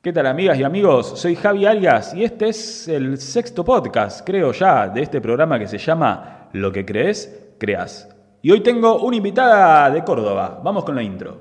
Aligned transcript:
¿Qué 0.00 0.12
tal 0.12 0.26
amigas 0.26 0.56
y 0.56 0.62
amigos? 0.62 1.18
Soy 1.18 1.34
Javi 1.34 1.66
Arias 1.66 2.14
y 2.14 2.22
este 2.22 2.50
es 2.50 2.86
el 2.86 3.18
sexto 3.18 3.64
podcast, 3.64 4.24
creo 4.24 4.52
ya, 4.52 4.86
de 4.88 5.02
este 5.02 5.20
programa 5.20 5.58
que 5.58 5.66
se 5.66 5.76
llama 5.76 6.48
Lo 6.52 6.70
que 6.70 6.86
crees, 6.86 7.48
creas. 7.58 8.08
Y 8.40 8.52
hoy 8.52 8.60
tengo 8.60 9.00
una 9.00 9.16
invitada 9.16 9.90
de 9.90 10.04
Córdoba. 10.04 10.60
Vamos 10.62 10.84
con 10.84 10.94
la 10.94 11.02
intro. 11.02 11.40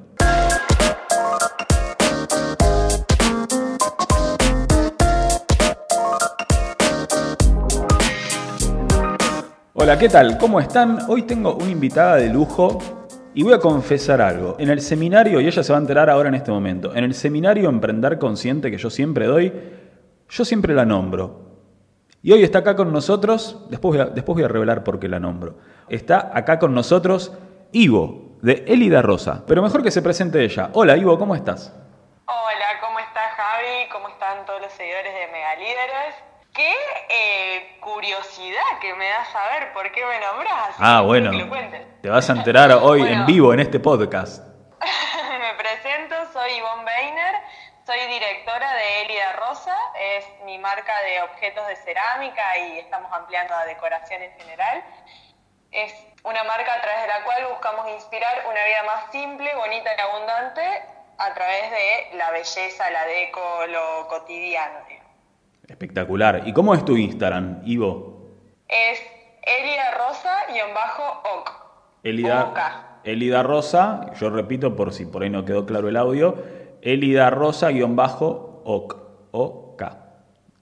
Hola, 9.75 9.99
¿qué 9.99 10.09
tal? 10.09 10.35
¿Cómo 10.39 10.59
están? 10.59 11.01
Hoy 11.07 11.21
tengo 11.21 11.57
una 11.57 11.69
invitada 11.69 12.15
de 12.15 12.29
lujo 12.29 12.79
y 13.37 13.43
voy 13.43 13.53
a 13.53 13.59
confesar 13.59 14.19
algo. 14.19 14.55
En 14.57 14.71
el 14.71 14.81
seminario, 14.81 15.39
y 15.39 15.45
ella 15.45 15.61
se 15.61 15.71
va 15.71 15.77
a 15.77 15.81
enterar 15.81 16.09
ahora 16.09 16.27
en 16.27 16.33
este 16.33 16.49
momento, 16.49 16.95
en 16.95 17.03
el 17.03 17.13
seminario 17.13 17.69
Emprender 17.69 18.17
Consciente 18.17 18.71
que 18.71 18.79
yo 18.79 18.89
siempre 18.89 19.27
doy, 19.27 19.53
yo 20.27 20.43
siempre 20.43 20.73
la 20.73 20.85
nombro. 20.85 21.45
Y 22.23 22.31
hoy 22.31 22.41
está 22.41 22.59
acá 22.59 22.75
con 22.75 22.91
nosotros, 22.91 23.67
después 23.69 23.95
voy 23.95 23.99
a, 23.99 24.05
después 24.09 24.37
voy 24.37 24.43
a 24.43 24.47
revelar 24.47 24.83
por 24.83 24.99
qué 24.99 25.07
la 25.07 25.19
nombro. 25.19 25.59
Está 25.87 26.31
acá 26.33 26.57
con 26.57 26.73
nosotros 26.73 27.31
Ivo, 27.73 28.39
de 28.41 28.65
Elida 28.67 29.03
Rosa. 29.03 29.43
Pero 29.45 29.61
mejor 29.61 29.83
que 29.83 29.91
se 29.91 30.01
presente 30.01 30.43
ella. 30.43 30.71
Hola 30.73 30.97
Ivo, 30.97 31.19
¿cómo 31.19 31.35
estás? 31.35 31.71
Hola, 32.25 32.81
¿cómo 32.81 32.97
estás 32.97 33.33
Javi? 33.35 33.87
¿Cómo 33.91 34.07
están 34.07 34.47
todos 34.47 34.61
los 34.61 34.71
seguidores 34.71 35.13
de 35.13 35.31
Megalíderes? 35.31 36.26
Qué 36.57 36.75
eh, 37.09 37.77
curiosidad 37.81 38.79
que 38.81 38.91
me 38.95 39.07
das 39.07 39.29
saber 39.29 39.71
por 39.73 39.91
qué 39.91 40.03
me 40.03 40.19
nombras. 40.19 40.75
Ah, 40.79 41.01
bueno. 41.01 41.29
Te 42.01 42.09
vas 42.09 42.27
a 42.31 42.33
enterar 42.33 42.71
hoy 42.81 43.03
en 43.07 43.27
vivo 43.27 43.53
en 43.53 43.59
este 43.59 43.79
podcast. 43.79 44.43
me 45.39 45.53
presento, 45.53 46.15
soy 46.33 46.53
Ivonne 46.53 46.83
Weiner, 46.83 47.35
soy 47.85 47.99
directora 48.07 48.73
de 48.73 49.01
Elida 49.03 49.33
Rosa, 49.33 49.77
es 50.01 50.25
mi 50.45 50.57
marca 50.57 50.99
de 51.03 51.21
objetos 51.21 51.67
de 51.67 51.75
cerámica 51.75 52.57
y 52.57 52.79
estamos 52.79 53.13
ampliando 53.13 53.53
a 53.53 53.63
decoración 53.65 54.23
en 54.23 54.31
general. 54.39 54.83
Es 55.71 55.93
una 56.23 56.43
marca 56.43 56.73
a 56.73 56.81
través 56.81 57.01
de 57.03 57.07
la 57.07 57.23
cual 57.23 57.45
buscamos 57.51 57.87
inspirar 57.91 58.43
una 58.49 58.65
vida 58.65 58.81
más 58.83 59.11
simple, 59.11 59.53
bonita 59.53 59.91
y 59.95 60.01
abundante 60.01 60.81
a 61.19 61.33
través 61.35 61.69
de 61.69 62.17
la 62.17 62.31
belleza, 62.31 62.89
la 62.89 63.05
deco, 63.05 63.67
lo 63.67 64.07
cotidiano. 64.07 64.86
Espectacular. 65.67 66.43
¿Y 66.45 66.53
cómo 66.53 66.73
es 66.73 66.85
tu 66.85 66.95
Instagram, 66.95 67.61
Ivo? 67.65 68.31
Es 68.67 68.99
Elida 69.43 69.91
Rosa-oc. 69.97 71.67
Elida, 72.03 72.99
Elida 73.03 73.43
Rosa, 73.43 74.13
yo 74.19 74.29
repito 74.29 74.75
por 74.75 74.93
si 74.93 75.05
por 75.05 75.23
ahí 75.23 75.29
no 75.29 75.45
quedó 75.45 75.65
claro 75.65 75.89
el 75.89 75.97
audio, 75.97 76.43
Elida 76.81 77.29
Rosa-oc. 77.29 78.97
OK. 79.31 79.83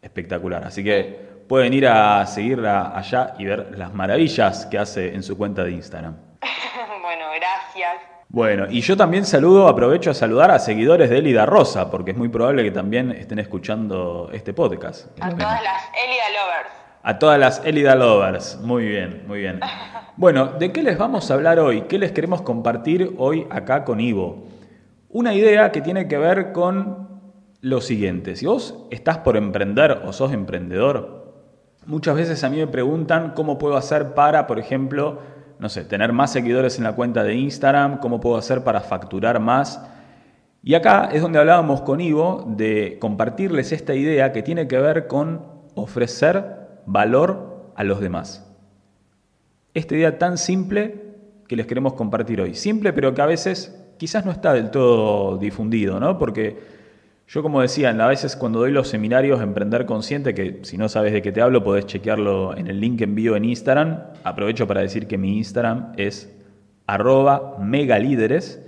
Espectacular. 0.01 0.63
Así 0.63 0.83
que 0.83 1.43
pueden 1.47 1.73
ir 1.73 1.87
a 1.87 2.25
seguirla 2.25 2.95
allá 2.95 3.35
y 3.37 3.45
ver 3.45 3.77
las 3.77 3.93
maravillas 3.93 4.65
que 4.65 4.77
hace 4.77 5.13
en 5.13 5.23
su 5.23 5.37
cuenta 5.37 5.63
de 5.63 5.71
Instagram. 5.71 6.15
bueno, 7.01 7.25
gracias. 7.35 8.14
Bueno, 8.35 8.65
y 8.69 8.81
yo 8.81 8.97
también 8.97 9.23
saludo, 9.23 9.69
aprovecho 9.69 10.11
a 10.11 10.13
saludar 10.13 10.51
a 10.51 10.59
seguidores 10.59 11.09
de 11.09 11.19
Elida 11.19 11.45
Rosa, 11.45 11.89
porque 11.89 12.11
es 12.11 12.17
muy 12.17 12.27
probable 12.27 12.65
que 12.65 12.71
también 12.71 13.11
estén 13.11 13.39
escuchando 13.39 14.29
este 14.33 14.53
podcast. 14.53 15.07
A 15.21 15.29
todas 15.29 15.63
las 15.63 15.83
Elida 16.03 16.29
Lovers. 16.33 16.69
A 17.01 17.17
todas 17.17 17.39
las 17.39 17.65
Elida 17.65 17.95
Lovers. 17.95 18.59
Muy 18.61 18.87
bien, 18.87 19.23
muy 19.25 19.39
bien. 19.39 19.61
Bueno, 20.17 20.47
¿de 20.47 20.73
qué 20.73 20.83
les 20.83 20.97
vamos 20.97 21.31
a 21.31 21.33
hablar 21.33 21.59
hoy? 21.59 21.83
¿Qué 21.83 21.97
les 21.97 22.11
queremos 22.11 22.41
compartir 22.41 23.15
hoy 23.17 23.47
acá 23.49 23.85
con 23.85 24.01
Ivo? 24.01 24.43
Una 25.09 25.33
idea 25.33 25.71
que 25.71 25.79
tiene 25.79 26.09
que 26.09 26.17
ver 26.17 26.51
con 26.51 27.07
lo 27.61 27.79
siguiente. 27.79 28.35
Si 28.35 28.45
vos 28.45 28.85
estás 28.91 29.19
por 29.19 29.37
emprender 29.37 30.01
o 30.05 30.11
sos 30.11 30.33
emprendedor, 30.33 31.33
muchas 31.85 32.15
veces 32.17 32.43
a 32.43 32.49
mí 32.49 32.57
me 32.57 32.67
preguntan 32.67 33.31
cómo 33.33 33.57
puedo 33.57 33.77
hacer 33.77 34.13
para, 34.13 34.45
por 34.45 34.59
ejemplo, 34.59 35.21
no 35.59 35.69
sé, 35.69 35.85
tener 35.85 36.13
más 36.13 36.31
seguidores 36.31 36.77
en 36.77 36.83
la 36.83 36.93
cuenta 36.93 37.23
de 37.23 37.35
Instagram, 37.35 37.99
cómo 37.99 38.19
puedo 38.19 38.37
hacer 38.37 38.63
para 38.63 38.81
facturar 38.81 39.39
más. 39.39 39.81
Y 40.63 40.73
acá 40.73 41.09
es 41.11 41.21
donde 41.21 41.39
hablábamos 41.39 41.81
con 41.81 42.01
Ivo 42.01 42.43
de 42.47 42.97
compartirles 42.99 43.71
esta 43.71 43.93
idea 43.93 44.31
que 44.31 44.43
tiene 44.43 44.67
que 44.67 44.79
ver 44.79 45.07
con 45.07 45.45
ofrecer 45.75 46.81
valor 46.85 47.71
a 47.75 47.83
los 47.83 47.99
demás. 47.99 48.51
Esta 49.73 49.95
idea 49.95 50.17
tan 50.17 50.37
simple 50.37 51.05
que 51.47 51.55
les 51.55 51.67
queremos 51.67 51.93
compartir 51.93 52.41
hoy. 52.41 52.55
Simple, 52.55 52.93
pero 52.93 53.13
que 53.13 53.21
a 53.21 53.25
veces 53.25 53.93
quizás 53.97 54.25
no 54.25 54.31
está 54.31 54.53
del 54.53 54.71
todo 54.71 55.37
difundido, 55.37 55.99
¿no? 55.99 56.17
Porque 56.17 56.57
yo, 57.27 57.41
como 57.41 57.61
decía, 57.61 57.89
a 57.89 58.07
veces 58.07 58.35
cuando 58.35 58.59
doy 58.59 58.71
los 58.71 58.87
seminarios 58.87 59.41
Emprender 59.41 59.85
Consciente, 59.85 60.35
que 60.35 60.59
si 60.61 60.77
no 60.77 60.89
sabes 60.89 61.11
de 61.11 61.21
qué 61.21 61.31
te 61.31 61.41
hablo, 61.41 61.63
podés 61.63 61.87
chequearlo 61.87 62.55
en 62.55 62.67
el 62.67 62.79
link 62.79 63.01
envío 63.01 63.35
en 63.35 63.45
Instagram. 63.45 64.03
Aprovecho 64.23 64.67
para 64.67 64.81
decir 64.81 65.07
que 65.07 65.17
mi 65.17 65.37
Instagram 65.37 65.93
es 65.97 66.31
arroba 66.85 67.57
megalíderes. 67.59 68.61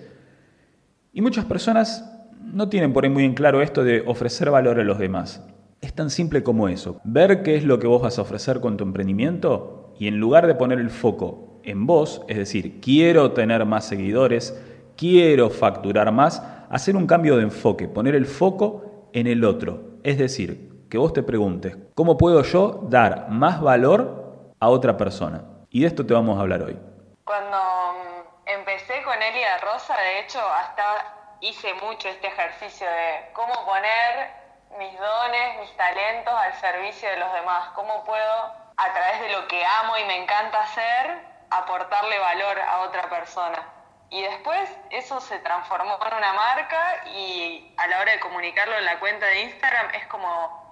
Y 1.13 1.21
muchas 1.21 1.45
personas 1.45 2.11
no 2.41 2.67
tienen 2.69 2.93
por 2.93 3.03
ahí 3.03 3.11
muy 3.11 3.25
en 3.25 3.35
claro 3.35 3.61
esto 3.61 3.83
de 3.83 4.03
ofrecer 4.05 4.49
valor 4.49 4.79
a 4.79 4.83
los 4.83 4.97
demás. 4.97 5.43
Es 5.81 5.93
tan 5.93 6.09
simple 6.09 6.41
como 6.41 6.67
eso. 6.67 6.99
Ver 7.03 7.43
qué 7.43 7.55
es 7.55 7.63
lo 7.63 7.77
que 7.77 7.85
vos 7.85 8.01
vas 8.01 8.17
a 8.17 8.23
ofrecer 8.23 8.59
con 8.59 8.77
tu 8.77 8.83
emprendimiento 8.83 9.93
y 9.99 10.07
en 10.07 10.19
lugar 10.19 10.47
de 10.47 10.55
poner 10.55 10.79
el 10.79 10.89
foco 10.89 11.59
en 11.63 11.85
vos, 11.85 12.23
es 12.27 12.37
decir, 12.37 12.79
quiero 12.81 13.33
tener 13.33 13.65
más 13.65 13.85
seguidores, 13.85 14.59
quiero 14.95 15.49
facturar 15.49 16.11
más, 16.11 16.41
hacer 16.69 16.95
un 16.95 17.07
cambio 17.07 17.37
de 17.37 17.43
enfoque, 17.43 17.87
poner 17.87 18.15
el 18.15 18.25
foco 18.25 19.09
en 19.13 19.27
el 19.27 19.43
otro. 19.43 19.99
Es 20.03 20.17
decir, 20.17 20.87
que 20.89 20.97
vos 20.97 21.13
te 21.13 21.23
preguntes, 21.23 21.77
¿cómo 21.95 22.17
puedo 22.17 22.41
yo 22.43 22.79
dar 22.83 23.29
más 23.29 23.61
valor 23.61 24.53
a 24.59 24.69
otra 24.69 24.97
persona? 24.97 25.43
Y 25.69 25.81
de 25.81 25.87
esto 25.87 26.05
te 26.05 26.13
vamos 26.13 26.37
a 26.37 26.41
hablar 26.41 26.61
hoy. 26.61 26.79
Cuando 27.25 27.57
mm, 27.57 28.49
empecé 28.59 29.03
con 29.03 29.21
Elia 29.21 29.57
Rosa, 29.59 29.95
de 29.97 30.21
hecho, 30.21 30.39
hasta 30.39 31.37
hice 31.41 31.73
mucho 31.75 32.07
este 32.07 32.27
ejercicio 32.27 32.87
de 32.87 33.31
cómo 33.33 33.53
poner 33.65 34.31
mis 34.79 34.97
dones, 34.97 35.59
mis 35.59 35.75
talentos 35.75 36.33
al 36.33 36.53
servicio 36.53 37.09
de 37.09 37.17
los 37.17 37.33
demás, 37.33 37.69
cómo 37.75 38.03
puedo, 38.05 38.33
a 38.77 38.93
través 38.93 39.21
de 39.21 39.31
lo 39.31 39.47
que 39.47 39.63
amo 39.65 39.97
y 39.97 40.05
me 40.05 40.23
encanta 40.23 40.61
hacer, 40.61 41.19
aportarle 41.49 42.19
valor 42.19 42.59
a 42.59 42.81
otra 42.81 43.09
persona. 43.09 43.76
Y 44.09 44.21
después 44.21 44.69
eso 44.89 45.19
se 45.19 45.37
transformó 45.39 45.99
en 46.05 46.13
una 46.13 46.33
marca 46.33 47.03
y 47.07 47.73
a 47.77 47.87
la 47.87 47.99
hora 47.99 48.13
de 48.13 48.19
comunicarlo 48.19 48.77
en 48.77 48.85
la 48.85 48.99
cuenta 48.99 49.25
de 49.25 49.41
Instagram 49.41 49.93
es 49.95 50.05
como 50.07 50.65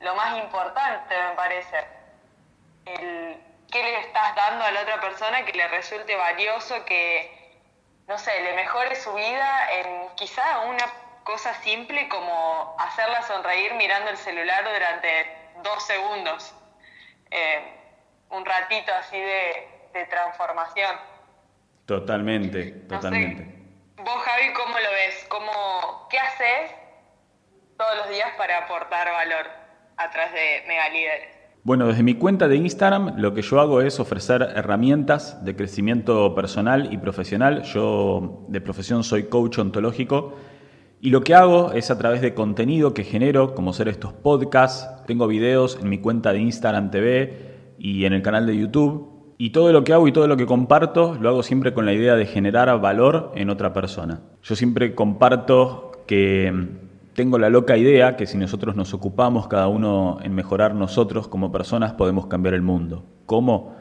lo 0.00 0.14
más 0.16 0.36
importante, 0.38 1.14
me 1.16 1.36
parece. 1.36 1.86
El, 2.86 3.40
¿Qué 3.70 3.82
le 3.82 4.00
estás 4.00 4.34
dando 4.34 4.64
a 4.64 4.72
la 4.72 4.80
otra 4.82 5.00
persona 5.00 5.44
que 5.44 5.52
le 5.52 5.68
resulte 5.68 6.16
valioso, 6.16 6.84
que, 6.84 7.60
no 8.08 8.18
sé, 8.18 8.40
le 8.42 8.54
mejore 8.54 8.96
su 8.96 9.12
vida 9.14 9.72
en 9.72 10.08
quizá 10.16 10.60
una 10.60 10.84
cosa 11.22 11.54
simple 11.62 12.08
como 12.08 12.74
hacerla 12.80 13.22
sonreír 13.22 13.74
mirando 13.74 14.10
el 14.10 14.16
celular 14.16 14.64
durante 14.64 15.36
dos 15.62 15.86
segundos? 15.86 16.52
Eh, 17.30 17.76
un 18.30 18.44
ratito 18.44 18.92
así 18.92 19.20
de, 19.20 19.88
de 19.92 20.06
transformación. 20.06 21.09
Totalmente, 21.90 22.70
totalmente. 22.88 23.52
Vos, 23.96 24.22
Javi, 24.24 24.52
¿cómo 24.54 24.78
lo 24.78 24.90
ves? 24.92 25.26
¿Cómo, 25.28 26.06
¿Qué 26.08 26.18
haces 26.18 26.70
todos 27.76 27.96
los 27.96 28.10
días 28.10 28.28
para 28.38 28.58
aportar 28.58 29.08
valor 29.10 29.46
a 29.96 30.08
través 30.08 30.32
de 30.32 30.68
Megalíderes? 30.68 31.28
Bueno, 31.64 31.88
desde 31.88 32.04
mi 32.04 32.14
cuenta 32.14 32.46
de 32.46 32.54
Instagram 32.54 33.16
lo 33.16 33.34
que 33.34 33.42
yo 33.42 33.58
hago 33.58 33.80
es 33.80 33.98
ofrecer 33.98 34.40
herramientas 34.54 35.44
de 35.44 35.56
crecimiento 35.56 36.32
personal 36.32 36.92
y 36.92 36.98
profesional. 36.98 37.64
Yo 37.64 38.44
de 38.46 38.60
profesión 38.60 39.02
soy 39.02 39.24
coach 39.24 39.58
ontológico 39.58 40.36
y 41.00 41.10
lo 41.10 41.22
que 41.22 41.34
hago 41.34 41.72
es 41.72 41.90
a 41.90 41.98
través 41.98 42.20
de 42.20 42.34
contenido 42.34 42.94
que 42.94 43.02
genero, 43.02 43.56
como 43.56 43.72
ser 43.72 43.88
estos 43.88 44.12
podcasts, 44.12 44.88
tengo 45.08 45.26
videos 45.26 45.76
en 45.82 45.88
mi 45.88 45.98
cuenta 45.98 46.32
de 46.32 46.38
Instagram 46.38 46.92
TV 46.92 47.74
y 47.80 48.04
en 48.04 48.12
el 48.12 48.22
canal 48.22 48.46
de 48.46 48.56
YouTube 48.56 49.19
y 49.40 49.50
todo 49.50 49.72
lo 49.72 49.84
que 49.84 49.94
hago 49.94 50.06
y 50.06 50.12
todo 50.12 50.28
lo 50.28 50.36
que 50.36 50.44
comparto 50.44 51.16
lo 51.18 51.30
hago 51.30 51.42
siempre 51.42 51.72
con 51.72 51.86
la 51.86 51.94
idea 51.94 52.14
de 52.14 52.26
generar 52.26 52.78
valor 52.78 53.32
en 53.34 53.48
otra 53.48 53.72
persona. 53.72 54.20
Yo 54.42 54.54
siempre 54.54 54.94
comparto 54.94 55.92
que 56.06 56.52
mm, 56.52 57.14
tengo 57.14 57.38
la 57.38 57.48
loca 57.48 57.78
idea 57.78 58.16
que 58.16 58.26
si 58.26 58.36
nosotros 58.36 58.76
nos 58.76 58.92
ocupamos 58.92 59.48
cada 59.48 59.66
uno 59.66 60.18
en 60.22 60.34
mejorar 60.34 60.74
nosotros 60.74 61.26
como 61.26 61.50
personas 61.50 61.94
podemos 61.94 62.26
cambiar 62.26 62.52
el 62.52 62.60
mundo. 62.60 63.02
¿Cómo? 63.24 63.74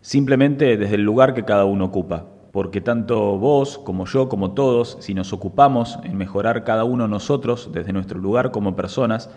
Simplemente 0.00 0.78
desde 0.78 0.94
el 0.94 1.02
lugar 1.02 1.34
que 1.34 1.44
cada 1.44 1.66
uno 1.66 1.84
ocupa. 1.84 2.24
Porque 2.50 2.80
tanto 2.80 3.36
vos 3.36 3.76
como 3.76 4.06
yo 4.06 4.30
como 4.30 4.52
todos, 4.52 4.96
si 5.00 5.12
nos 5.12 5.34
ocupamos 5.34 5.98
en 6.04 6.16
mejorar 6.16 6.64
cada 6.64 6.84
uno 6.84 7.06
nosotros 7.06 7.68
desde 7.70 7.92
nuestro 7.92 8.18
lugar 8.18 8.50
como 8.50 8.76
personas, 8.76 9.28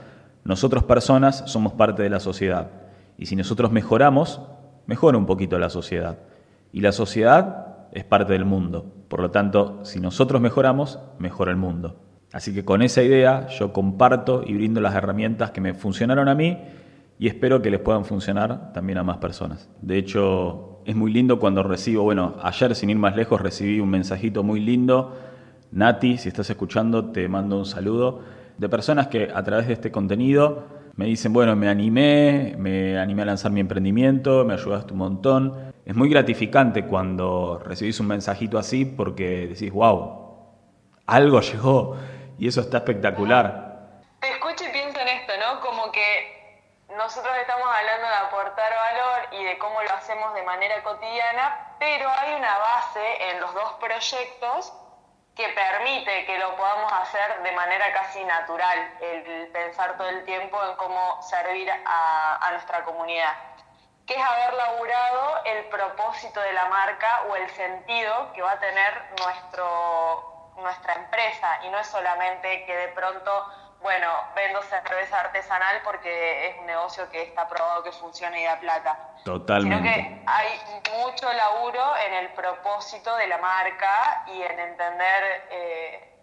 nosotros 0.46 0.86
personas 0.86 1.44
somos 1.48 1.74
parte 1.74 2.02
de 2.02 2.10
la 2.10 2.22
sociedad. 2.22 2.72
Y 3.18 3.26
si 3.26 3.36
nosotros 3.36 3.74
mejoramos, 3.74 4.40
mejora 4.88 5.18
un 5.18 5.26
poquito 5.26 5.58
la 5.60 5.70
sociedad. 5.70 6.20
Y 6.72 6.82
la 6.82 6.92
sociedad 6.92 7.88
es 7.92 8.04
parte 8.04 8.34
del 8.34 8.46
mundo. 8.46 8.86
Por 9.08 9.22
lo 9.22 9.32
tanto, 9.32 9.80
si 9.84 10.00
nosotros 10.00 10.42
mejoramos, 10.42 11.00
mejora 11.20 11.52
el 11.52 11.58
mundo. 11.58 12.02
Así 12.34 12.54
que 12.54 12.66
con 12.66 12.82
esa 12.82 13.02
idea 13.02 13.48
yo 13.48 13.72
comparto 13.72 14.44
y 14.46 14.54
brindo 14.54 14.82
las 14.82 14.94
herramientas 14.94 15.52
que 15.52 15.62
me 15.62 15.74
funcionaron 15.74 16.28
a 16.28 16.36
mí 16.36 16.58
y 17.18 17.28
espero 17.28 17.62
que 17.62 17.72
les 17.72 17.80
puedan 17.80 18.04
funcionar 18.04 18.74
también 18.74 18.98
a 18.98 19.04
más 19.04 19.18
personas. 19.18 19.70
De 19.82 19.98
hecho, 19.98 20.82
es 20.86 20.96
muy 20.96 21.14
lindo 21.14 21.40
cuando 21.40 21.64
recibo, 21.64 22.04
bueno, 22.04 22.36
ayer 22.44 22.76
sin 22.76 22.90
ir 22.90 22.98
más 22.98 23.16
lejos 23.16 23.40
recibí 23.40 23.80
un 23.80 23.90
mensajito 23.90 24.44
muy 24.44 24.60
lindo. 24.60 25.16
Nati, 25.72 26.18
si 26.18 26.28
estás 26.28 26.50
escuchando, 26.50 27.06
te 27.06 27.28
mando 27.30 27.58
un 27.58 27.66
saludo 27.66 28.20
de 28.58 28.70
personas 28.70 29.08
que 29.08 29.30
a 29.34 29.44
través 29.44 29.68
de 29.68 29.74
este 29.74 29.92
contenido 29.92 30.64
me 30.96 31.06
dicen, 31.06 31.34
bueno, 31.34 31.56
me 31.56 31.68
animé, 31.68 32.56
me 32.58 32.98
animé 32.98 33.24
a 33.24 33.26
lanzar 33.26 33.52
mi 33.52 33.60
emprendimiento, 33.60 34.46
me 34.46 34.54
ayudaste 34.54 34.94
un 34.94 35.00
montón. 35.00 35.74
Es 35.86 35.94
muy 35.96 36.10
gratificante 36.10 36.86
cuando 36.86 37.62
recibís 37.64 38.00
un 38.00 38.08
mensajito 38.08 38.58
así 38.58 38.86
porque 38.86 39.48
decís, 39.48 39.72
wow, 39.72 40.26
algo 41.06 41.42
llegó 41.42 41.98
y 42.40 42.48
eso 42.48 42.62
está 42.62 42.78
espectacular. 42.78 44.00
Te 44.22 44.30
escucho 44.32 44.64
y 44.64 44.72
pienso 44.72 45.00
en 45.02 45.08
esto, 45.10 45.34
¿no? 45.38 45.60
Como 45.60 45.92
que 45.92 46.72
nosotros 46.96 47.34
estamos 47.42 47.68
hablando 47.68 48.08
de 48.08 48.16
aportar 48.28 48.72
valor 48.74 49.42
y 49.42 49.44
de 49.44 49.58
cómo 49.58 49.82
lo 49.84 49.92
hacemos 49.92 50.34
de 50.34 50.44
manera 50.44 50.82
cotidiana, 50.82 51.76
pero 51.78 52.08
hay 52.10 52.36
una 52.36 52.58
base 52.58 53.32
en 53.32 53.42
los 53.42 53.54
dos 53.54 53.74
proyectos 53.82 54.72
que 55.36 55.50
permite 55.50 56.26
que 56.26 56.38
lo 56.40 56.56
podamos 56.56 56.92
hacer 56.94 57.44
de 57.44 57.52
manera 57.52 57.92
casi 57.92 58.24
natural, 58.24 58.90
el 59.02 59.48
pensar 59.48 59.98
todo 59.98 60.08
el 60.08 60.24
tiempo 60.24 60.64
en 60.64 60.76
cómo 60.78 61.22
servir 61.24 61.70
a, 61.86 62.50
nuestra 62.52 62.84
comunidad, 62.84 63.34
que 64.08 64.16
es 64.16 64.24
haber 64.24 64.54
laburado 64.54 65.44
el 65.46 65.66
propósito 65.66 66.40
de 66.40 66.54
la 66.54 66.66
marca 66.66 67.24
o 67.30 67.36
el 67.36 67.50
sentido 67.50 68.32
que 68.34 68.42
va 68.42 68.52
a 68.52 68.60
tener 68.60 69.04
nuestro 69.20 70.32
nuestra 70.58 70.94
empresa 70.94 71.60
y 71.66 71.70
no 71.70 71.80
es 71.80 71.88
solamente 71.88 72.66
que 72.66 72.74
de 72.74 72.88
pronto, 72.90 73.46
bueno, 73.86 74.12
vendo 74.36 74.64
cerveza 74.64 75.20
artesanal 75.20 75.80
porque 75.84 76.48
es 76.48 76.58
un 76.58 76.66
negocio 76.66 77.08
que 77.12 77.22
está 77.22 77.48
probado 77.48 77.84
que 77.84 77.92
funciona 77.92 78.40
y 78.40 78.44
da 78.44 78.60
plata. 78.60 78.98
Totalmente. 79.24 79.78
Sino 79.78 79.84
que 79.84 80.24
hay 80.26 81.04
mucho 81.04 81.32
laburo 81.32 81.96
en 82.08 82.14
el 82.16 82.30
propósito 82.34 83.16
de 83.16 83.28
la 83.28 83.38
marca 83.38 84.24
y 84.26 84.42
en 84.42 84.60
entender 84.60 85.48
eh, 85.52 86.18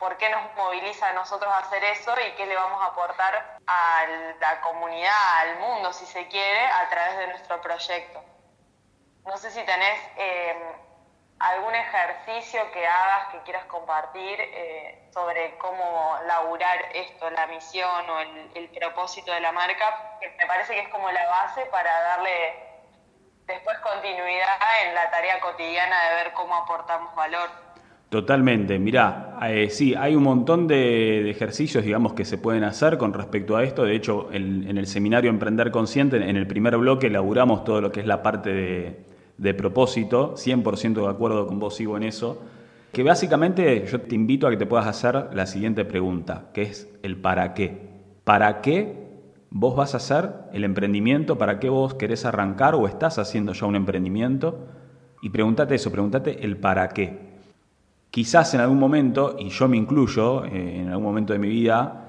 por 0.00 0.16
qué 0.16 0.28
nos 0.30 0.52
moviliza 0.56 1.10
a 1.10 1.12
nosotros 1.12 1.48
hacer 1.58 1.84
eso 1.84 2.12
y 2.26 2.32
qué 2.32 2.44
le 2.44 2.56
vamos 2.56 2.82
a 2.82 2.86
aportar 2.86 3.60
a 3.68 4.04
la 4.40 4.60
comunidad, 4.62 5.38
al 5.42 5.60
mundo, 5.60 5.92
si 5.92 6.06
se 6.06 6.26
quiere, 6.26 6.66
a 6.66 6.88
través 6.88 7.18
de 7.18 7.28
nuestro 7.28 7.60
proyecto. 7.60 8.20
No 9.24 9.36
sé 9.36 9.52
si 9.52 9.62
tenés... 9.62 10.00
Eh, 10.16 10.82
algún 11.38 11.74
ejercicio 11.74 12.60
que 12.72 12.86
hagas, 12.86 13.32
que 13.32 13.38
quieras 13.44 13.64
compartir 13.66 14.36
eh, 14.40 15.08
sobre 15.12 15.56
cómo 15.58 16.16
laburar 16.26 16.78
esto, 16.94 17.28
la 17.30 17.46
misión 17.46 18.08
o 18.08 18.20
el, 18.54 18.68
propósito 18.70 19.32
de 19.32 19.40
la 19.40 19.52
marca, 19.52 20.18
que 20.20 20.30
me 20.38 20.46
parece 20.46 20.74
que 20.74 20.80
es 20.80 20.88
como 20.88 21.10
la 21.10 21.26
base 21.26 21.62
para 21.70 21.90
darle 21.90 22.30
después 23.46 23.78
continuidad 23.78 24.48
en 24.86 24.94
la 24.94 25.10
tarea 25.10 25.40
cotidiana 25.40 25.96
de 26.08 26.14
ver 26.16 26.32
cómo 26.32 26.54
aportamos 26.56 27.14
valor. 27.14 27.48
Totalmente, 28.08 28.78
mirá, 28.78 29.36
eh, 29.42 29.68
sí, 29.68 29.94
hay 29.94 30.14
un 30.14 30.22
montón 30.22 30.68
de, 30.68 31.28
ejercicios, 31.28 31.84
digamos, 31.84 32.14
que 32.14 32.24
se 32.24 32.38
pueden 32.38 32.64
hacer 32.64 32.98
con 32.98 33.12
respecto 33.12 33.56
a 33.56 33.64
esto. 33.64 33.84
De 33.84 33.94
hecho, 33.94 34.28
en 34.32 34.78
el 34.78 34.86
seminario 34.86 35.28
Emprender 35.28 35.70
Consciente, 35.70 36.16
en 36.16 36.36
el 36.36 36.46
primer 36.46 36.76
bloque, 36.76 37.08
elaboramos 37.08 37.64
todo 37.64 37.80
lo 37.80 37.92
que 37.92 38.00
es 38.00 38.06
la 38.06 38.22
parte 38.22 38.52
de, 38.52 39.15
de 39.38 39.54
propósito, 39.54 40.34
100% 40.34 41.02
de 41.02 41.08
acuerdo 41.08 41.46
con 41.46 41.58
vos, 41.58 41.74
sigo 41.74 41.96
en 41.96 42.04
eso, 42.04 42.42
que 42.92 43.02
básicamente 43.02 43.84
yo 43.86 44.00
te 44.00 44.14
invito 44.14 44.46
a 44.46 44.50
que 44.50 44.56
te 44.56 44.66
puedas 44.66 44.86
hacer 44.86 45.28
la 45.34 45.46
siguiente 45.46 45.84
pregunta, 45.84 46.46
que 46.54 46.62
es 46.62 46.88
el 47.02 47.16
para 47.16 47.52
qué. 47.52 47.90
¿Para 48.24 48.60
qué 48.60 49.06
vos 49.50 49.76
vas 49.76 49.94
a 49.94 49.98
hacer 49.98 50.32
el 50.52 50.64
emprendimiento? 50.64 51.36
¿Para 51.36 51.60
qué 51.60 51.68
vos 51.68 51.94
querés 51.94 52.24
arrancar 52.24 52.74
o 52.74 52.86
estás 52.86 53.18
haciendo 53.18 53.52
ya 53.52 53.66
un 53.66 53.76
emprendimiento? 53.76 54.66
Y 55.20 55.30
pregúntate 55.30 55.74
eso, 55.74 55.92
pregúntate 55.92 56.44
el 56.44 56.56
para 56.56 56.88
qué. 56.88 57.36
Quizás 58.10 58.54
en 58.54 58.60
algún 58.60 58.78
momento, 58.78 59.36
y 59.38 59.50
yo 59.50 59.68
me 59.68 59.76
incluyo 59.76 60.44
eh, 60.46 60.80
en 60.80 60.88
algún 60.88 61.04
momento 61.04 61.34
de 61.34 61.38
mi 61.38 61.48
vida, 61.48 62.06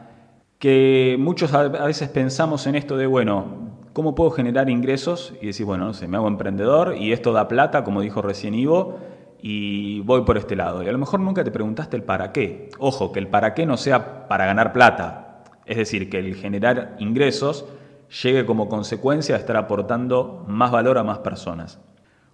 que 0.58 1.18
muchos 1.20 1.54
a 1.54 1.68
veces 1.68 2.10
pensamos 2.10 2.66
en 2.66 2.76
esto 2.76 2.96
de, 2.96 3.06
bueno, 3.06 3.67
¿Cómo 3.98 4.14
puedo 4.14 4.30
generar 4.30 4.70
ingresos? 4.70 5.34
Y 5.42 5.48
decir, 5.48 5.66
bueno, 5.66 5.86
no 5.86 5.94
sé, 5.96 6.08
me 6.08 6.18
hago 6.18 6.28
emprendedor 6.28 6.98
y 7.00 7.14
esto 7.14 7.34
da 7.34 7.48
plata, 7.48 7.84
como 7.84 8.02
dijo 8.02 8.22
recién 8.22 8.54
Ivo, 8.54 9.00
y 9.42 10.02
voy 10.02 10.22
por 10.22 10.38
este 10.38 10.56
lado. 10.56 10.84
Y 10.84 10.88
a 10.88 10.92
lo 10.92 11.00
mejor 11.00 11.20
nunca 11.20 11.44
te 11.44 11.50
preguntaste 11.50 11.98
el 11.98 12.04
para 12.04 12.32
qué. 12.32 12.70
Ojo, 12.78 13.12
que 13.12 13.18
el 13.18 13.28
para 13.28 13.56
qué 13.56 13.66
no 13.66 13.76
sea 13.76 14.28
para 14.28 14.46
ganar 14.46 14.72
plata. 14.72 15.44
Es 15.66 15.78
decir, 15.78 16.12
que 16.12 16.20
el 16.20 16.36
generar 16.36 16.96
ingresos 17.00 17.66
llegue 18.22 18.46
como 18.46 18.70
consecuencia 18.70 19.34
a 19.34 19.40
estar 19.40 19.58
aportando 19.58 20.46
más 20.48 20.70
valor 20.70 21.00
a 21.00 21.04
más 21.04 21.18
personas. 21.18 21.82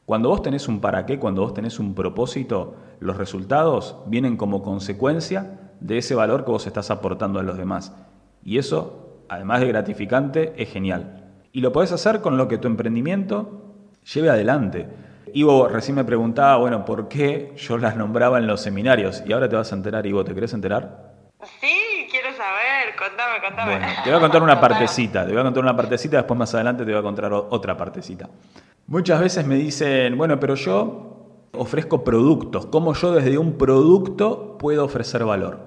Cuando 0.06 0.28
vos 0.28 0.42
tenés 0.42 0.68
un 0.68 0.82
para 0.82 1.06
qué, 1.06 1.18
cuando 1.18 1.44
vos 1.44 1.54
tenés 1.54 1.80
un 1.80 1.96
propósito, 1.96 2.76
los 3.00 3.16
resultados 3.16 4.00
vienen 4.08 4.36
como 4.36 4.64
consecuencia 4.64 5.72
de 5.80 6.00
ese 6.00 6.14
valor 6.14 6.44
que 6.44 6.52
vos 6.52 6.68
estás 6.68 6.92
aportando 6.92 7.40
a 7.40 7.44
los 7.44 7.56
demás. 7.56 7.96
Y 8.44 8.58
eso, 8.58 9.22
además 9.30 9.62
de 9.62 9.68
gratificante, 9.68 10.54
es 10.58 10.68
genial 10.68 11.23
y 11.54 11.62
lo 11.62 11.72
podés 11.72 11.92
hacer 11.92 12.20
con 12.20 12.36
lo 12.36 12.48
que 12.48 12.58
tu 12.58 12.68
emprendimiento 12.68 13.62
lleve 14.12 14.30
adelante. 14.30 14.90
Ivo 15.36 15.68
recién 15.68 15.96
me 15.96 16.04
preguntaba, 16.04 16.58
bueno, 16.58 16.84
¿por 16.84 17.08
qué 17.08 17.54
yo 17.56 17.78
las 17.78 17.96
nombraba 17.96 18.40
en 18.40 18.48
los 18.48 18.60
seminarios? 18.62 19.24
Y 19.26 19.34
ahora 19.34 19.48
te 19.48 19.56
vas 19.56 19.72
a 19.72 19.76
enterar, 19.76 20.06
Ivo, 20.06 20.24
¿te 20.26 20.34
querés 20.34 20.54
enterar? 20.54 21.14
Sí, 21.62 22.08
quiero 22.10 22.30
saber, 22.36 22.96
contame, 22.98 23.40
contame. 23.48 23.72
Bueno, 23.72 23.88
te 24.04 24.10
voy 24.10 24.18
a 24.18 24.22
contar 24.22 24.42
una 24.42 24.60
partecita, 24.62 25.26
te 25.26 25.32
voy 25.32 25.42
a 25.42 25.44
contar 25.44 25.64
una 25.64 25.76
partecita, 25.76 26.18
después 26.18 26.38
más 26.38 26.54
adelante 26.56 26.86
te 26.86 26.92
voy 26.92 27.00
a 27.00 27.04
contar 27.04 27.32
otra 27.32 27.78
partecita. 27.78 28.30
Muchas 28.88 29.20
veces 29.20 29.46
me 29.46 29.56
dicen, 29.56 30.18
bueno, 30.18 30.40
pero 30.40 30.56
yo 30.56 31.50
ofrezco 31.54 32.04
productos, 32.04 32.66
¿cómo 32.66 32.96
yo 32.96 33.14
desde 33.14 33.38
un 33.38 33.60
producto 33.60 34.58
puedo 34.58 34.84
ofrecer 34.86 35.24
valor? 35.24 35.60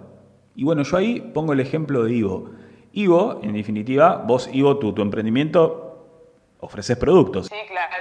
Y 0.57 0.65
bueno, 0.65 0.83
yo 0.83 0.97
ahí 0.97 1.21
pongo 1.33 1.53
el 1.53 1.61
ejemplo 1.61 2.03
de 2.03 2.13
Ivo. 2.13 2.51
Ivo, 2.97 3.41
en 3.43 3.53
definitiva, 3.53 4.25
vos, 4.27 4.49
Ivo, 4.51 4.79
tu, 4.79 4.95
tu 4.95 5.03
emprendimiento, 5.03 6.07
ofreces 6.61 6.97
productos. 6.97 7.47
Sí, 7.47 7.55
claro. 7.69 7.93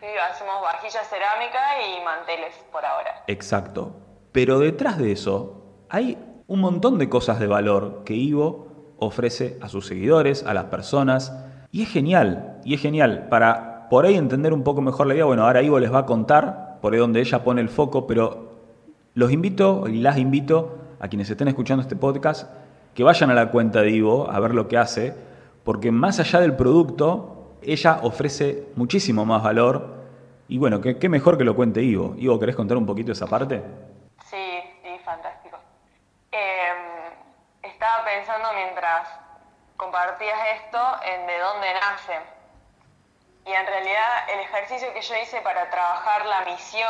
Sí, 0.00 0.06
hacemos 0.30 0.60
vajillas 0.60 1.08
cerámica 1.08 1.58
y 1.80 2.04
manteles 2.04 2.54
por 2.70 2.84
ahora. 2.84 3.24
Exacto. 3.26 3.92
Pero 4.32 4.58
detrás 4.58 4.98
de 4.98 5.12
eso 5.12 5.62
hay 5.88 6.18
un 6.46 6.60
montón 6.60 6.98
de 6.98 7.08
cosas 7.08 7.40
de 7.40 7.46
valor 7.46 8.02
que 8.04 8.12
Ivo 8.12 8.94
ofrece 8.98 9.56
a 9.62 9.70
sus 9.70 9.86
seguidores, 9.86 10.44
a 10.44 10.52
las 10.52 10.64
personas. 10.64 11.32
Y 11.72 11.82
es 11.82 11.88
genial, 11.88 12.60
y 12.64 12.74
es 12.74 12.82
genial. 12.82 13.28
Para 13.30 13.88
por 13.88 14.04
ahí 14.04 14.14
entender 14.14 14.52
un 14.52 14.62
poco 14.62 14.82
mejor 14.82 15.06
la 15.06 15.14
idea, 15.14 15.24
bueno, 15.24 15.46
ahora 15.46 15.62
Ivo 15.62 15.80
les 15.80 15.90
va 15.90 16.00
a 16.00 16.06
contar 16.06 16.80
por 16.82 16.92
ahí 16.92 16.98
donde 16.98 17.20
ella 17.20 17.42
pone 17.44 17.62
el 17.62 17.70
foco, 17.70 18.06
pero 18.06 18.52
los 19.14 19.32
invito 19.32 19.88
y 19.88 20.02
las 20.02 20.18
invito 20.18 20.80
a 21.00 21.08
quienes 21.08 21.30
estén 21.30 21.48
escuchando 21.48 21.80
este 21.80 21.96
podcast 21.96 22.50
que 22.94 23.02
vayan 23.02 23.30
a 23.30 23.34
la 23.34 23.50
cuenta 23.50 23.82
de 23.82 23.90
Ivo 23.90 24.30
a 24.30 24.38
ver 24.40 24.54
lo 24.54 24.68
que 24.68 24.78
hace, 24.78 25.14
porque 25.64 25.90
más 25.90 26.20
allá 26.20 26.40
del 26.40 26.54
producto, 26.54 27.56
ella 27.62 27.98
ofrece 28.02 28.68
muchísimo 28.76 29.24
más 29.24 29.42
valor. 29.42 30.04
Y 30.48 30.58
bueno, 30.58 30.80
qué, 30.80 31.08
mejor 31.08 31.36
que 31.36 31.44
lo 31.44 31.56
cuente 31.56 31.82
Ivo. 31.82 32.14
Ivo, 32.18 32.38
¿querés 32.38 32.54
contar 32.54 32.76
un 32.76 32.86
poquito 32.86 33.12
esa 33.12 33.26
parte? 33.26 33.62
Sí, 34.26 34.62
sí, 34.82 34.98
fantástico. 35.04 35.58
Em, 36.30 37.12
estaba 37.62 38.04
pensando 38.04 38.48
mientras 38.54 39.08
compartías 39.76 40.38
esto 40.62 40.78
en 41.04 41.26
de 41.26 41.38
dónde 41.38 41.66
nace. 41.74 42.12
Y 43.46 43.52
en 43.52 43.66
realidad 43.66 44.30
el 44.32 44.40
ejercicio 44.40 44.92
que 44.94 45.02
yo 45.02 45.14
hice 45.22 45.40
para 45.40 45.68
trabajar 45.68 46.24
la 46.26 46.44
misión 46.44 46.88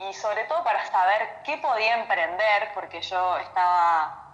y, 0.00 0.04
y 0.10 0.12
sobre 0.12 0.44
todo 0.44 0.62
para 0.62 0.84
saber 0.86 1.28
qué 1.44 1.56
podía 1.58 2.00
emprender, 2.00 2.68
porque 2.74 3.00
yo 3.00 3.38
estaba 3.38 4.29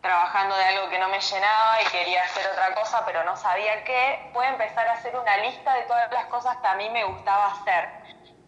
trabajando 0.00 0.56
de 0.56 0.64
algo 0.64 0.88
que 0.88 0.98
no 0.98 1.08
me 1.08 1.20
llenaba 1.20 1.82
y 1.82 1.86
quería 1.86 2.22
hacer 2.22 2.46
otra 2.46 2.74
cosa, 2.74 3.04
pero 3.04 3.22
no 3.24 3.36
sabía 3.36 3.84
qué, 3.84 4.30
pude 4.32 4.46
empezar 4.46 4.86
a 4.88 4.92
hacer 4.92 5.16
una 5.16 5.36
lista 5.38 5.74
de 5.74 5.82
todas 5.82 6.10
las 6.12 6.26
cosas 6.26 6.56
que 6.58 6.66
a 6.66 6.74
mí 6.74 6.88
me 6.90 7.04
gustaba 7.04 7.52
hacer. 7.52 7.88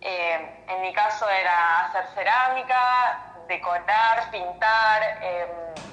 Eh, 0.01 0.65
en 0.69 0.83
mi 0.83 0.93
caso 0.93 1.29
era 1.29 1.87
hacer 1.87 2.07
cerámica, 2.15 3.35
decorar, 3.47 4.31
pintar, 4.31 5.03
em, 5.23 5.49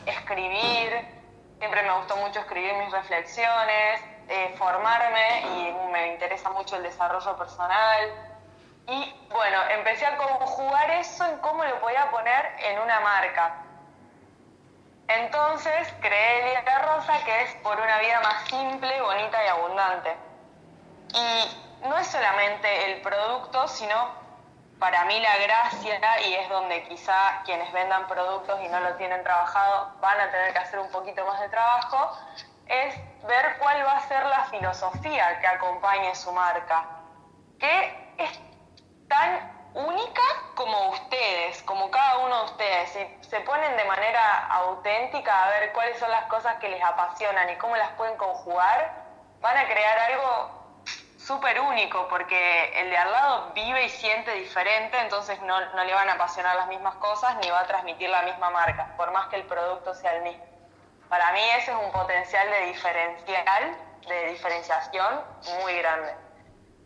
escribir. 0.05 1.19
Siempre 1.59 1.83
me 1.83 1.91
gustó 1.91 2.15
mucho 2.17 2.39
escribir 2.39 2.73
mis 2.75 2.91
reflexiones, 2.91 4.01
eh, 4.29 4.55
formarme 4.57 5.41
y 5.41 5.91
me 5.91 6.07
interesa 6.13 6.49
mucho 6.51 6.77
el 6.77 6.83
desarrollo 6.83 7.37
personal. 7.37 7.99
Y 8.87 9.27
bueno, 9.29 9.59
empecé 9.69 10.05
a 10.05 10.17
conjugar 10.17 10.89
eso 10.91 11.25
en 11.25 11.37
cómo 11.39 11.63
lo 11.65 11.79
podía 11.79 12.09
poner 12.09 12.55
en 12.59 12.79
una 12.79 12.99
marca. 13.01 13.68
Entonces 15.09 15.91
creé 16.01 16.55
Elia 16.55 16.79
Rosa, 16.79 17.13
que 17.25 17.41
es 17.41 17.55
por 17.55 17.79
una 17.79 17.97
vida 17.99 18.21
más 18.21 18.47
simple, 18.47 19.01
bonita 19.01 19.43
y 19.43 19.47
abundante. 19.47 20.15
Y 21.15 21.87
no 21.87 21.97
es 21.97 22.07
solamente 22.07 22.91
el 22.91 23.01
producto, 23.01 23.67
sino 23.67 24.19
para 24.77 25.05
mí 25.05 25.19
la 25.19 25.35
gracia, 25.37 26.21
y 26.27 26.35
es 26.35 26.47
donde 26.47 26.83
quizá 26.83 27.41
quienes 27.43 27.71
vendan 27.73 28.07
productos 28.07 28.59
y 28.63 28.67
no 28.69 28.79
lo 28.79 28.93
tienen 28.95 29.23
trabajado 29.23 29.91
van 29.99 30.19
a 30.21 30.29
tener 30.29 30.53
que 30.53 30.59
hacer 30.59 30.79
un 30.79 30.91
poquito 30.91 31.25
más 31.25 31.39
de 31.41 31.49
trabajo, 31.49 32.15
es 32.67 32.95
ver 33.23 33.57
cuál 33.57 33.83
va 33.85 33.97
a 33.97 34.07
ser 34.07 34.23
la 34.25 34.45
filosofía 34.45 35.39
que 35.39 35.47
acompañe 35.47 36.13
su 36.13 36.31
marca, 36.31 36.85
que 37.59 38.13
es 38.19 38.39
tan 39.07 39.58
única 39.73 40.21
como 40.55 40.89
ustedes, 40.89 41.61
como 41.63 41.89
cada 41.91 42.17
uno 42.19 42.39
de 42.39 42.45
ustedes. 42.45 42.89
Si 42.91 43.29
se 43.29 43.39
ponen 43.41 43.77
de 43.77 43.85
manera 43.85 44.47
auténtica 44.47 45.45
a 45.45 45.49
ver 45.51 45.71
cuáles 45.73 45.97
son 45.99 46.11
las 46.11 46.25
cosas 46.25 46.55
que 46.57 46.69
les 46.69 46.83
apasionan 46.83 47.49
y 47.49 47.55
cómo 47.55 47.75
las 47.75 47.91
pueden 47.91 48.17
conjugar, 48.17 48.93
van 49.41 49.57
a 49.57 49.65
crear 49.65 49.99
algo 50.11 50.59
súper 51.17 51.59
único 51.61 52.07
porque 52.07 52.81
el 52.81 52.89
de 52.89 52.97
al 52.97 53.11
lado 53.11 53.51
vive 53.53 53.85
y 53.85 53.89
siente 53.89 54.33
diferente, 54.33 54.99
entonces 54.99 55.39
no, 55.41 55.59
no, 55.75 55.83
le 55.83 55.93
van 55.93 56.09
a 56.09 56.13
apasionar 56.13 56.55
las 56.55 56.67
mismas 56.67 56.95
cosas 56.95 57.35
ni 57.37 57.49
va 57.49 57.59
a 57.59 57.67
transmitir 57.67 58.09
la 58.09 58.23
misma 58.23 58.49
marca, 58.49 58.93
por 58.97 59.11
más 59.11 59.27
que 59.27 59.35
el 59.35 59.43
producto 59.43 59.93
sea 59.93 60.15
el 60.15 60.23
mismo. 60.23 60.43
Para 61.07 61.31
mí 61.33 61.41
ese 61.57 61.71
es 61.71 61.77
un 61.77 61.91
potencial 61.91 62.49
de 62.49 62.65
diferencial, 62.67 63.77
de 64.07 64.25
diferenciación 64.31 65.21
muy 65.61 65.77
grande. 65.77 66.15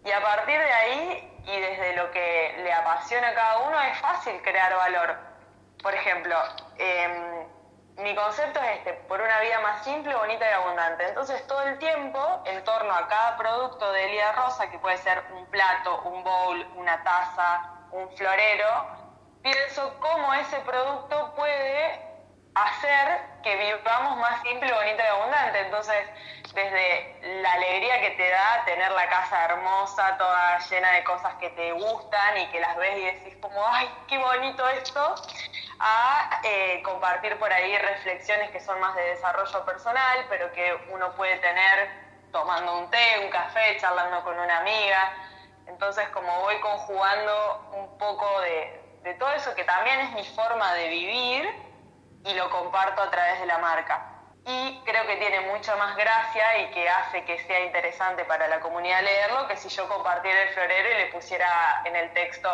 Y 0.06 0.12
a 0.12 0.22
partir 0.22 0.60
de 0.60 0.74
ahí 0.74 1.33
y 1.46 1.60
desde 1.60 1.96
lo 1.96 2.12
que 2.12 2.56
le 2.64 2.74
apasiona 2.74 3.30
a 3.30 3.34
cada 3.34 3.58
uno 3.60 3.80
es 3.82 3.98
fácil 4.00 4.42
crear 4.42 4.76
valor. 4.76 5.18
Por 5.82 5.94
ejemplo, 5.94 6.36
eh, 6.78 7.48
mi 7.98 8.16
concepto 8.16 8.60
es 8.62 8.78
este, 8.78 8.94
por 9.08 9.22
una 9.22 9.40
vida 9.42 9.60
más 9.60 9.84
simple, 9.84 10.16
bonita 10.16 10.50
y 10.50 10.54
abundante. 10.54 11.08
Entonces 11.08 11.46
todo 11.48 11.62
el 11.64 11.78
tiempo, 11.78 12.42
en 12.46 12.64
torno 12.64 12.94
a 12.94 13.08
cada 13.08 13.38
producto 13.38 13.92
de 13.92 14.06
Elida 14.06 14.32
Rosa, 14.34 14.70
que 14.72 14.80
puede 14.80 14.98
ser 14.98 15.24
un 15.34 15.46
plato, 15.48 16.02
un 16.04 16.24
bowl, 16.24 16.66
una 16.76 17.04
taza, 17.04 17.70
un 17.92 18.10
florero, 18.16 18.88
pienso 19.42 20.00
cómo 20.00 20.34
ese 20.36 20.60
producto 20.62 21.34
puede 21.36 22.13
hacer 22.56 23.20
que 23.42 23.56
vivamos 23.56 24.18
más 24.18 24.42
simple, 24.44 24.72
bonita 24.72 25.04
y 25.04 25.08
abundante. 25.08 25.60
Entonces, 25.62 26.08
desde 26.54 27.42
la 27.42 27.54
alegría 27.54 28.00
que 28.02 28.12
te 28.12 28.30
da 28.30 28.64
tener 28.66 28.92
la 28.92 29.10
casa 29.10 29.46
hermosa, 29.46 30.18
toda 30.18 30.60
llena 30.60 30.92
de 30.92 31.04
cosas 31.04 31.34
que 31.36 31.50
te 31.52 31.72
gustan 31.72 32.38
y 32.38 32.48
que 32.48 32.60
las 32.60 32.76
ves 32.78 32.98
y 32.98 33.06
decís 33.06 33.38
como, 33.42 33.66
ay, 33.68 33.90
qué 34.08 34.18
bonito 34.18 34.68
esto, 34.70 35.16
a 35.80 36.42
eh, 36.44 36.82
compartir 36.84 37.38
por 37.40 37.52
ahí 37.52 37.76
reflexiones 37.78 38.52
que 38.52 38.60
son 38.60 38.80
más 38.80 38.96
de 38.96 39.02
desarrollo 39.02 39.66
personal, 39.66 40.26
pero 40.30 40.52
que 40.54 40.74
uno 40.92 41.12
puede 41.14 41.38
tener 41.38 41.90
tomando 42.32 42.80
un 42.80 42.90
té, 42.90 43.20
un 43.24 43.30
café, 43.30 43.78
charlando 43.80 44.24
con 44.24 44.38
una 44.40 44.60
amiga. 44.60 45.12
Entonces, 45.68 46.08
como 46.10 46.42
voy 46.42 46.60
conjugando 46.60 47.70
un 47.74 47.98
poco 47.98 48.42
de, 48.42 48.82
de 49.04 49.14
todo 49.16 49.32
eso 49.34 49.56
que 49.56 49.64
también 49.64 50.00
es 50.02 50.12
mi 50.12 50.24
forma 50.36 50.74
de 50.76 50.90
vivir 50.90 51.63
y 52.26 52.34
lo 52.34 52.50
comparto 52.50 53.02
a 53.02 53.12
través 53.12 53.40
de 53.40 53.46
la 53.46 53.58
marca 53.60 54.14
y 54.46 54.82
creo 54.84 55.08
que 55.08 55.16
tiene 55.16 55.40
mucha 55.52 55.76
más 55.78 55.96
gracia 55.96 56.44
y 56.62 56.72
que 56.74 56.90
hace 56.90 57.24
que 57.24 57.40
sea 57.40 57.66
interesante 57.66 58.26
para 58.26 58.48
la 58.50 58.60
comunidad 58.60 59.02
leerlo 59.02 59.48
que 59.48 59.56
si 59.56 59.70
yo 59.70 59.88
compartiera 59.88 60.44
el 60.44 60.50
florero 60.50 60.90
y 60.92 61.06
le 61.06 61.12
pusiera 61.14 61.82
en 61.86 61.96
el 61.96 62.12
texto 62.12 62.50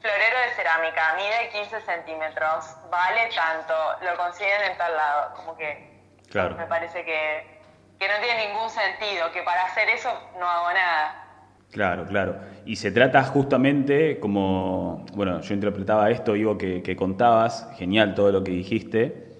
florero 0.00 0.38
de 0.38 0.54
cerámica, 0.56 1.14
mide 1.16 1.50
15 1.52 1.80
centímetros, 1.82 2.76
vale 2.90 3.30
tanto, 3.34 3.74
lo 4.02 4.16
consiguen 4.16 4.62
en 4.72 4.76
tal 4.76 4.96
lado, 4.96 5.34
como 5.36 5.56
que 5.56 5.92
me 6.34 6.66
parece 6.66 7.04
que, 7.04 7.60
que 8.00 8.08
no 8.08 8.14
tiene 8.20 8.48
ningún 8.48 8.68
sentido, 8.68 9.30
que 9.30 9.42
para 9.42 9.64
hacer 9.66 9.88
eso 9.90 10.10
no 10.40 10.48
hago 10.48 10.72
nada. 10.72 11.22
Claro, 11.70 12.04
claro. 12.04 12.36
Y 12.66 12.76
se 12.76 12.90
trata 12.90 13.22
justamente 13.24 14.18
como, 14.18 14.81
bueno, 15.14 15.40
yo 15.40 15.54
interpretaba 15.54 16.10
esto, 16.10 16.36
Ivo, 16.36 16.56
que, 16.56 16.82
que 16.82 16.96
contabas, 16.96 17.68
genial 17.76 18.14
todo 18.14 18.32
lo 18.32 18.42
que 18.42 18.52
dijiste, 18.52 19.32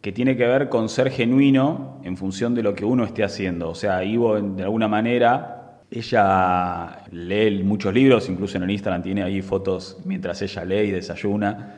que 0.00 0.12
tiene 0.12 0.36
que 0.36 0.46
ver 0.46 0.68
con 0.68 0.88
ser 0.88 1.10
genuino 1.10 2.00
en 2.04 2.16
función 2.16 2.54
de 2.54 2.62
lo 2.62 2.74
que 2.74 2.84
uno 2.84 3.04
esté 3.04 3.22
haciendo. 3.22 3.70
O 3.70 3.74
sea, 3.74 4.02
Ivo, 4.02 4.40
de 4.40 4.62
alguna 4.62 4.88
manera, 4.88 5.80
ella 5.90 7.02
lee 7.10 7.62
muchos 7.62 7.92
libros, 7.92 8.28
incluso 8.28 8.56
en 8.56 8.62
el 8.64 8.70
Instagram 8.70 9.02
tiene 9.02 9.22
ahí 9.22 9.42
fotos 9.42 9.98
mientras 10.04 10.40
ella 10.42 10.64
lee 10.64 10.88
y 10.88 10.90
desayuna. 10.92 11.74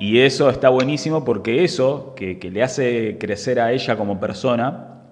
Y 0.00 0.20
eso 0.20 0.48
está 0.50 0.68
buenísimo 0.68 1.24
porque 1.24 1.64
eso, 1.64 2.14
que, 2.16 2.38
le 2.50 2.62
hace 2.62 3.18
crecer 3.18 3.60
a 3.60 3.72
ella 3.72 3.96
como 3.96 4.18
persona, 4.18 5.02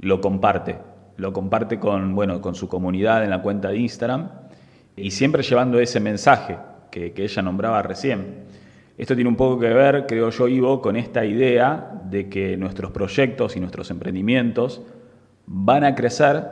lo 0.00 0.20
comparte. 0.20 0.78
Lo 1.16 1.32
comparte 1.32 1.78
con, 1.78 2.14
bueno, 2.14 2.40
con 2.40 2.54
su 2.54 2.68
comunidad 2.68 3.22
en 3.22 3.30
la 3.30 3.42
cuenta 3.42 3.68
de 3.68 3.78
Instagram 3.78 4.30
y 4.96 5.10
siempre 5.10 5.42
llevando 5.42 5.78
ese 5.78 6.00
mensaje 6.00 6.56
que, 6.90 7.12
ella 7.16 7.42
nombraba 7.42 7.82
recién. 7.82 8.44
Esto 8.98 9.14
tiene 9.14 9.30
un 9.30 9.36
poco 9.36 9.58
que 9.58 9.68
ver, 9.68 10.04
creo 10.06 10.30
yo, 10.30 10.48
Ivo, 10.48 10.82
con 10.82 10.96
esta 10.96 11.24
idea 11.24 12.02
de 12.04 12.28
que 12.28 12.56
nuestros 12.56 12.90
proyectos 12.90 13.56
y 13.56 13.60
nuestros 13.60 13.90
emprendimientos 13.90 14.82
van 15.46 15.84
a 15.84 15.94
crecer 15.94 16.46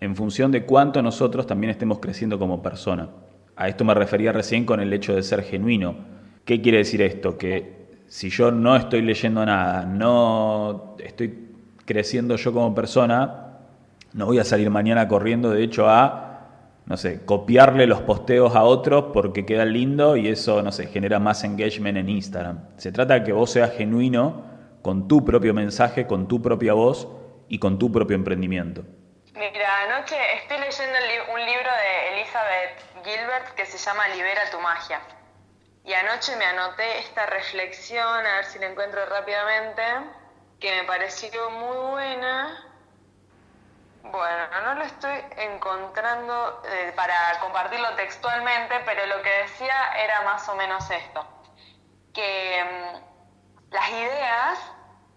en 0.00 0.16
función 0.16 0.50
de 0.50 0.64
cuánto 0.64 1.00
nosotros 1.00 1.46
también 1.46 1.70
estemos 1.70 2.00
creciendo 2.00 2.38
como 2.38 2.60
persona. 2.60 3.08
A 3.54 3.68
esto 3.68 3.84
me 3.84 3.94
refería 3.94 4.32
recién 4.32 4.64
con 4.64 4.80
el 4.80 4.92
hecho 4.92 5.14
de 5.14 5.22
ser 5.22 5.42
genuino. 5.42 5.94
¿Qué 6.44 6.60
quiere 6.60 6.78
decir 6.78 7.02
esto? 7.02 7.38
Que 7.38 7.82
si 8.08 8.30
yo 8.30 8.50
no 8.50 8.74
estoy 8.74 9.02
leyendo 9.02 9.46
nada, 9.46 9.86
no 9.86 10.96
estoy 10.98 11.50
creciendo 11.84 12.36
yo 12.36 12.52
como 12.52 12.74
persona, 12.74 13.58
no 14.12 14.26
voy 14.26 14.38
a 14.38 14.44
salir 14.44 14.70
mañana 14.70 15.08
corriendo, 15.08 15.50
de 15.50 15.62
hecho, 15.62 15.88
a 15.88 16.31
no 16.86 16.96
sé, 16.96 17.24
copiarle 17.24 17.86
los 17.86 18.02
posteos 18.02 18.54
a 18.56 18.64
otros 18.64 19.06
porque 19.12 19.46
queda 19.46 19.64
lindo 19.64 20.16
y 20.16 20.28
eso, 20.28 20.62
no 20.62 20.72
sé, 20.72 20.86
genera 20.88 21.18
más 21.18 21.44
engagement 21.44 21.96
en 21.96 22.08
Instagram. 22.08 22.68
Se 22.76 22.92
trata 22.92 23.14
de 23.14 23.24
que 23.24 23.32
vos 23.32 23.50
seas 23.50 23.72
genuino 23.72 24.44
con 24.82 25.06
tu 25.06 25.24
propio 25.24 25.54
mensaje, 25.54 26.06
con 26.06 26.26
tu 26.26 26.42
propia 26.42 26.72
voz 26.72 27.08
y 27.48 27.58
con 27.58 27.78
tu 27.78 27.92
propio 27.92 28.16
emprendimiento. 28.16 28.82
Mira, 29.34 29.82
anoche 29.88 30.16
estoy 30.42 30.58
leyendo 30.58 30.98
un 31.32 31.40
libro 31.40 31.70
de 31.70 32.20
Elizabeth 32.20 33.04
Gilbert 33.04 33.54
que 33.54 33.64
se 33.64 33.78
llama 33.78 34.08
Libera 34.08 34.50
tu 34.50 34.60
magia. 34.60 35.00
Y 35.84 35.92
anoche 35.94 36.36
me 36.36 36.44
anoté 36.44 36.98
esta 36.98 37.26
reflexión, 37.26 38.06
a 38.06 38.36
ver 38.36 38.44
si 38.44 38.58
la 38.58 38.68
encuentro 38.68 39.00
rápidamente, 39.06 39.82
que 40.60 40.76
me 40.76 40.84
pareció 40.84 41.50
muy 41.50 41.90
buena 41.92 42.71
bueno, 44.02 44.60
no 44.64 44.74
lo 44.74 44.82
estoy 44.82 45.24
encontrando 45.36 46.62
eh, 46.66 46.92
para 46.96 47.38
compartirlo 47.40 47.94
textualmente, 47.94 48.80
pero 48.84 49.06
lo 49.06 49.22
que 49.22 49.30
decía 49.42 49.92
era 49.96 50.22
más 50.22 50.48
o 50.48 50.54
menos 50.56 50.90
esto, 50.90 51.24
que 52.12 52.64
mm, 52.64 53.72
las 53.72 53.88
ideas 53.90 54.58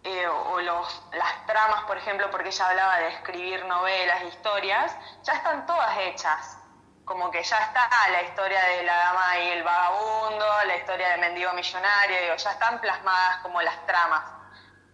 eh, 0.04 0.28
o 0.28 0.62
los, 0.62 1.04
las 1.14 1.46
tramas, 1.48 1.84
por 1.86 1.98
ejemplo, 1.98 2.30
porque 2.30 2.50
ella 2.50 2.70
hablaba 2.70 2.98
de 3.00 3.08
escribir 3.08 3.66
novelas, 3.66 4.24
historias, 4.24 4.96
ya 5.24 5.34
están 5.34 5.66
todas 5.66 5.98
hechas. 5.98 6.60
Como 7.06 7.30
que 7.32 7.44
ya 7.44 7.58
está 7.58 7.90
la 8.12 8.22
historia 8.24 8.62
de 8.64 8.84
la 8.84 8.96
dama 8.96 9.40
y 9.40 9.50
el 9.50 9.64
vagabundo, 9.64 10.46
la 10.66 10.76
historia 10.76 11.10
del 11.10 11.22
mendigo 11.22 11.54
millonario, 11.54 12.22
digo, 12.22 12.36
ya 12.36 12.52
están 12.52 12.80
plasmadas 12.82 13.38
como 13.38 13.62
las 13.62 13.86
tramas. 13.86 14.24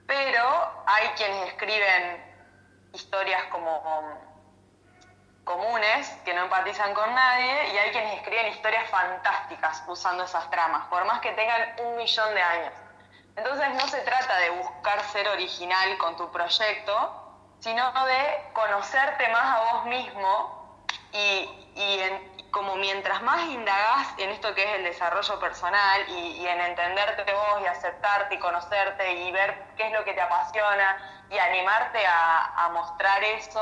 Pero 0.08 0.84
hay 0.86 1.08
quienes 1.10 1.48
escriben 1.50 2.31
historias 2.94 3.44
como 3.46 3.82
comunes 5.44 6.08
que 6.24 6.34
no 6.34 6.44
empatizan 6.44 6.94
con 6.94 7.14
nadie 7.14 7.74
y 7.74 7.78
hay 7.78 7.92
quienes 7.92 8.18
escriben 8.18 8.48
historias 8.48 8.90
fantásticas 8.90 9.84
usando 9.88 10.24
esas 10.24 10.50
tramas, 10.50 10.88
por 10.88 11.04
más 11.06 11.20
que 11.20 11.32
tengan 11.32 11.76
un 11.80 11.96
millón 11.98 12.34
de 12.34 12.42
años. 12.42 12.74
Entonces 13.36 13.70
no 13.74 13.88
se 13.88 14.02
trata 14.02 14.38
de 14.38 14.50
buscar 14.52 15.02
ser 15.06 15.28
original 15.30 15.98
con 15.98 16.16
tu 16.18 16.32
proyecto, 16.32 17.36
sino 17.60 18.06
de 18.06 18.50
conocerte 18.54 19.28
más 19.30 19.58
a 19.58 19.74
vos 19.74 19.86
mismo 19.86 20.86
y, 21.14 21.72
y 21.76 22.48
como 22.52 22.76
mientras 22.76 23.22
más 23.22 23.44
indagás 23.46 24.08
en 24.18 24.30
esto 24.30 24.54
que 24.54 24.64
es 24.64 24.80
el 24.80 24.84
desarrollo 24.84 25.40
personal 25.40 26.02
y, 26.10 26.42
y 26.42 26.48
en 26.48 26.60
entenderte 26.60 27.34
vos 27.34 27.62
y 27.62 27.68
aceptarte 27.68 28.36
y 28.36 28.40
conocerte 28.40 29.12
y 29.14 29.32
ver 29.32 29.74
qué 29.78 29.88
es 29.88 29.94
lo 29.94 30.04
que 30.04 30.14
te 30.14 30.22
apasiona 30.22 31.21
y 31.32 31.38
animarte 31.38 32.00
a, 32.06 32.70
mostrar 32.74 33.24
eso, 33.24 33.62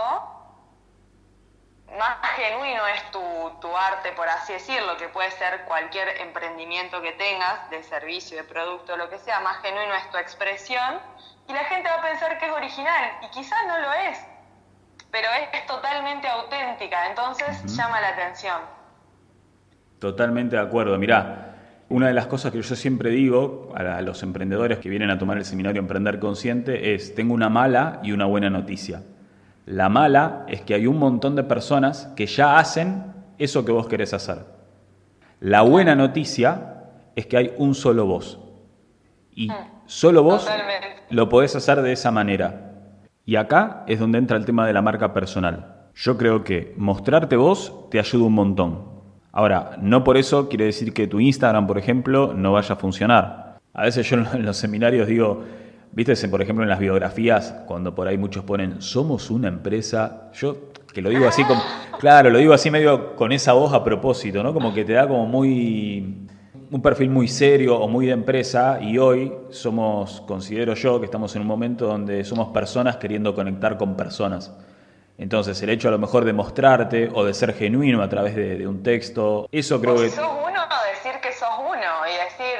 más 1.97 2.17
genuino 2.35 2.85
es 2.87 3.11
tu, 3.11 3.77
arte, 3.77 4.11
por 4.13 4.27
así 4.27 4.53
decirlo, 4.53 4.97
que 4.97 5.07
puede 5.09 5.31
ser 5.31 5.65
cualquier 5.65 6.21
emprendimiento 6.21 7.01
que 7.01 7.11
tengas, 7.13 7.69
de 7.69 7.83
servicio, 7.83 8.37
de 8.37 8.43
producto, 8.43 8.97
lo 8.97 9.09
que 9.09 9.19
sea, 9.19 9.39
más 9.41 9.61
genuino 9.61 9.93
es 9.93 10.09
tu 10.09 10.17
expresión 10.17 10.99
y 11.47 11.53
la 11.53 11.63
gente 11.65 11.89
va 11.89 11.95
a 11.95 12.01
pensar 12.01 12.37
que 12.39 12.45
es 12.47 12.51
original 12.51 13.11
y 13.21 13.29
quizás 13.29 13.59
no 13.67 13.79
lo 13.79 13.93
es, 13.93 14.19
pero 15.11 15.27
es, 15.31 15.65
totalmente 15.67 16.27
auténtica, 16.27 17.07
entonces 17.07 17.63
llama 17.75 18.01
la 18.01 18.09
atención. 18.09 18.61
Totalmente 19.99 20.55
de 20.55 20.61
acuerdo, 20.61 20.97
mirá. 20.97 21.58
Una 21.89 22.07
de 22.07 22.13
las 22.13 22.27
cosas 22.27 22.51
que 22.51 22.61
yo 22.61 22.75
siempre 22.75 23.09
digo 23.09 23.73
a 23.75 24.01
los 24.01 24.21
emprendedores 24.21 24.77
que 24.77 24.89
vienen 24.89 25.09
a 25.09 25.17
tomar 25.17 25.37
el 25.37 25.45
seminario 25.45 25.81
Emprender 25.81 26.19
Consciente 26.19 26.93
es, 26.93 27.15
tengo 27.15 27.33
una 27.33 27.49
mala 27.49 27.99
y 28.03 28.11
una 28.11 28.25
buena 28.25 28.51
noticia. 28.51 29.01
La 29.65 29.89
mala 29.89 30.45
es 30.47 30.61
que 30.61 30.75
hay 30.75 30.85
un 30.85 30.97
montón 30.97 31.35
de 31.35 31.43
personas 31.43 32.11
que 32.15 32.27
ya 32.27 32.59
hacen 32.59 33.05
eso 33.39 33.65
que 33.65 33.71
vos 33.71 33.87
querés 33.87 34.13
hacer. 34.13 34.45
La 35.39 35.61
buena 35.61 35.95
noticia 35.95 36.85
es 37.15 37.25
que 37.25 37.37
hay 37.37 37.53
un 37.57 37.73
solo 37.73 38.05
vos. 38.05 38.39
Y 39.33 39.49
solo 39.85 40.21
vos 40.21 40.43
Totalmente. 40.43 40.87
lo 41.09 41.27
podés 41.27 41.55
hacer 41.55 41.81
de 41.81 41.93
esa 41.93 42.11
manera. 42.11 42.73
Y 43.25 43.35
acá 43.35 43.83
es 43.87 43.99
donde 43.99 44.19
entra 44.19 44.37
el 44.37 44.45
tema 44.45 44.67
de 44.67 44.73
la 44.73 44.83
marca 44.83 45.11
personal. 45.11 45.89
Yo 45.95 46.17
creo 46.17 46.43
que 46.43 46.73
mostrarte 46.77 47.35
vos 47.35 47.89
te 47.89 47.99
ayuda 47.99 48.25
un 48.25 48.33
montón. 48.33 48.98
Ahora, 49.39 49.77
no 49.81 50.03
por 50.03 50.17
eso 50.17 50.49
quiere 50.49 50.65
decir 50.65 50.91
que 50.91 51.07
tu 51.07 51.21
Instagram, 51.21 51.65
por 51.65 51.77
ejemplo, 51.77 52.33
no 52.35 52.51
vaya 52.51 52.73
a 52.73 52.75
funcionar. 52.75 53.57
A 53.73 53.83
veces 53.83 54.05
yo 54.09 54.17
en 54.17 54.45
los 54.45 54.57
seminarios 54.57 55.07
digo, 55.07 55.45
viste, 55.93 56.27
por 56.27 56.41
ejemplo, 56.41 56.65
en 56.65 56.69
las 56.69 56.79
biografías, 56.79 57.55
cuando 57.65 57.95
por 57.95 58.09
ahí 58.09 58.17
muchos 58.17 58.43
ponen, 58.43 58.81
somos 58.81 59.31
una 59.31 59.47
empresa, 59.47 60.29
yo 60.33 60.71
que 60.93 61.01
lo 61.01 61.09
digo 61.09 61.25
así 61.25 61.45
como, 61.45 61.61
claro, 62.01 62.29
lo 62.29 62.37
digo 62.37 62.51
así 62.51 62.69
medio 62.69 63.15
con 63.15 63.31
esa 63.31 63.53
voz 63.53 63.71
a 63.71 63.81
propósito, 63.81 64.43
¿no? 64.43 64.53
Como 64.53 64.73
que 64.73 64.83
te 64.83 64.91
da 64.91 65.07
como 65.07 65.25
muy, 65.25 66.27
un 66.69 66.81
perfil 66.81 67.09
muy 67.09 67.29
serio 67.29 67.79
o 67.79 67.87
muy 67.87 68.07
de 68.07 68.11
empresa 68.11 68.79
y 68.81 68.97
hoy 68.97 69.31
somos, 69.51 70.19
considero 70.19 70.73
yo, 70.73 70.99
que 70.99 71.05
estamos 71.05 71.33
en 71.37 71.43
un 71.43 71.47
momento 71.47 71.87
donde 71.87 72.25
somos 72.25 72.49
personas 72.49 72.97
queriendo 72.97 73.33
conectar 73.33 73.77
con 73.77 73.95
personas. 73.95 74.53
Entonces, 75.19 75.61
el 75.61 75.69
hecho 75.69 75.89
a 75.89 75.91
lo 75.91 75.99
mejor 75.99 76.23
de 76.23 76.31
mostrarte 76.33 77.09
o 77.13 77.25
de 77.25 77.33
ser 77.33 77.53
genuino 77.53 78.01
a 78.01 78.07
través 78.07 78.35
de, 78.35 78.57
de 78.57 78.65
un 78.67 78.81
texto, 78.81 79.47
eso 79.51 79.79
creo 79.81 79.95
O 79.95 79.97
que... 79.97 80.09
si 80.09 80.15
sos 80.15 80.25
uno, 80.31 80.61
decir 80.93 81.19
que 81.21 81.33
sos 81.33 81.49
uno 81.59 82.07
y 82.07 82.13
decir, 82.23 82.55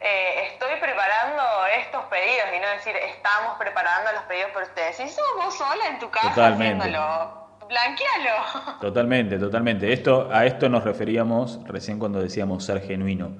eh, 0.00 0.48
estoy 0.52 0.70
preparando 0.80 1.42
estos 1.78 2.04
pedidos 2.06 2.46
y 2.56 2.60
no 2.60 2.68
decir, 2.70 2.94
estamos 3.14 3.58
preparando 3.58 4.10
los 4.12 4.22
pedidos 4.22 4.50
por 4.52 4.62
ustedes. 4.62 4.96
Si 4.96 5.08
sos 5.08 5.24
vos 5.36 5.54
sola 5.56 5.86
en 5.92 5.98
tu 5.98 6.08
casa 6.10 6.30
Totalmente. 6.30 6.78
haciéndolo, 6.84 7.48
blanquealo. 7.68 8.78
Totalmente, 8.80 9.38
totalmente. 9.38 9.92
Esto, 9.92 10.28
a 10.32 10.46
esto 10.46 10.68
nos 10.70 10.84
referíamos 10.84 11.60
recién 11.66 11.98
cuando 11.98 12.20
decíamos 12.22 12.64
ser 12.64 12.80
genuino. 12.80 13.36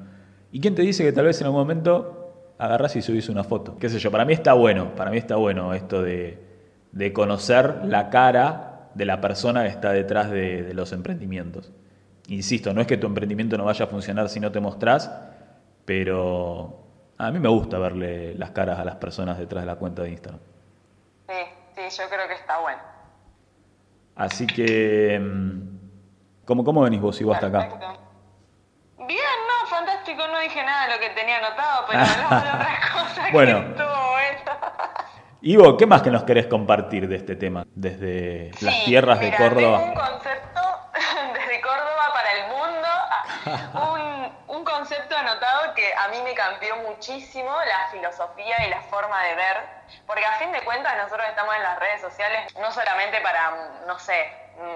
¿Y 0.52 0.60
quién 0.60 0.74
te 0.74 0.82
dice 0.82 1.04
que 1.04 1.12
tal 1.12 1.24
vez 1.24 1.40
en 1.40 1.46
algún 1.46 1.60
momento 1.60 2.54
agarrás 2.58 2.96
y 2.96 3.02
subís 3.02 3.30
una 3.30 3.44
foto? 3.44 3.76
¿Qué 3.78 3.88
sé 3.88 3.98
yo? 3.98 4.10
Para 4.10 4.26
mí 4.26 4.34
está 4.34 4.52
bueno, 4.52 4.94
para 4.94 5.10
mí 5.10 5.16
está 5.16 5.36
bueno 5.36 5.72
esto 5.72 6.02
de, 6.02 6.47
de 6.92 7.12
conocer 7.12 7.84
la 7.84 8.10
cara 8.10 8.88
de 8.94 9.04
la 9.04 9.20
persona 9.20 9.62
que 9.62 9.68
está 9.68 9.92
detrás 9.92 10.30
de, 10.30 10.62
de 10.62 10.74
los 10.74 10.92
emprendimientos. 10.92 11.72
Insisto, 12.28 12.74
no 12.74 12.80
es 12.80 12.86
que 12.86 12.96
tu 12.96 13.06
emprendimiento 13.06 13.56
no 13.56 13.64
vaya 13.64 13.84
a 13.84 13.88
funcionar 13.88 14.28
si 14.28 14.40
no 14.40 14.52
te 14.52 14.60
mostrás, 14.60 15.10
pero 15.84 16.84
a 17.16 17.30
mí 17.30 17.38
me 17.38 17.48
gusta 17.48 17.78
verle 17.78 18.34
las 18.34 18.50
caras 18.50 18.78
a 18.78 18.84
las 18.84 18.96
personas 18.96 19.38
detrás 19.38 19.62
de 19.62 19.66
la 19.66 19.76
cuenta 19.76 20.02
de 20.02 20.10
Instagram. 20.10 20.40
Sí, 21.28 21.34
sí, 21.74 22.02
yo 22.02 22.08
creo 22.08 22.28
que 22.28 22.34
está 22.34 22.58
bueno. 22.60 22.80
Así 24.14 24.46
que, 24.46 25.18
mm, 25.18 26.44
¿cómo, 26.44 26.64
cómo 26.64 26.82
venís 26.82 27.00
vos 27.00 27.20
y 27.20 27.24
vos 27.24 27.34
hasta 27.36 27.46
acá? 27.46 27.68
Bien, 28.98 29.38
no, 29.48 29.66
fantástico, 29.68 30.26
no 30.28 30.38
dije 30.40 30.62
nada 30.64 30.86
de 30.86 30.94
lo 30.94 31.00
que 31.00 31.10
tenía 31.10 31.38
anotado, 31.38 31.86
pero 31.88 32.00
hablamos 32.02 32.42
de 32.42 32.48
otras 32.50 32.90
cosas 32.92 33.32
Bueno. 33.32 33.60
que. 33.60 33.82
Ivo, 35.40 35.76
¿qué 35.76 35.86
más 35.86 36.02
que 36.02 36.10
nos 36.10 36.24
querés 36.24 36.46
compartir 36.46 37.08
de 37.08 37.16
este 37.16 37.36
tema? 37.36 37.64
Desde 37.74 38.50
las 38.60 38.84
tierras 38.84 39.20
de 39.20 39.34
Córdoba. 39.36 39.78
Tengo 39.78 39.92
un 39.92 39.94
concepto 39.94 40.60
desde 41.32 41.60
Córdoba 41.60 42.12
para 42.12 42.32
el 42.32 42.42
mundo, 42.48 42.88
un, 44.48 44.56
un 44.56 44.64
concepto 44.64 45.16
anotado 45.16 45.74
que 45.74 45.94
a 45.94 46.08
mí 46.08 46.16
me 46.24 46.34
cambió 46.34 46.76
muchísimo 46.88 47.50
la 47.52 47.88
filosofía 47.92 48.66
y 48.66 48.70
la 48.70 48.80
forma 48.82 49.22
de 49.24 49.34
ver, 49.36 49.56
porque 50.06 50.24
a 50.24 50.32
fin 50.38 50.50
de 50.50 50.60
cuentas 50.62 50.96
nosotros 50.96 51.26
estamos 51.28 51.54
en 51.54 51.62
las 51.62 51.78
redes 51.78 52.00
sociales 52.00 52.52
no 52.60 52.72
solamente 52.72 53.20
para, 53.20 53.52
no 53.86 53.96
sé, 54.00 54.32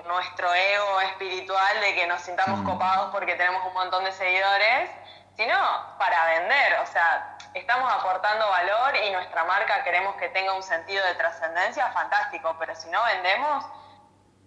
nuestro 0.07 0.47
ego 0.55 1.01
espiritual 1.01 1.81
de 1.81 1.95
que 1.97 2.07
nos 2.07 2.21
sintamos 2.23 2.61
Mm. 2.61 2.65
copados 2.65 3.11
porque 3.11 3.35
tenemos 3.35 3.67
un 3.67 3.75
montón 3.75 4.05
de 4.05 4.13
seguidores, 4.13 4.91
sino 5.37 5.97
para 5.99 6.25
vender, 6.27 6.79
o 6.81 6.87
sea, 6.87 7.37
estamos 7.55 7.91
aportando 7.93 8.49
valor 8.49 8.97
y 8.97 9.11
nuestra 9.11 9.45
marca 9.45 9.83
queremos 9.85 10.17
que 10.17 10.29
tenga 10.29 10.53
un 10.55 10.63
sentido 10.63 11.05
de 11.07 11.15
trascendencia, 11.15 11.91
fantástico, 11.93 12.57
pero 12.59 12.75
si 12.75 12.89
no 12.91 13.03
vendemos, 13.05 13.65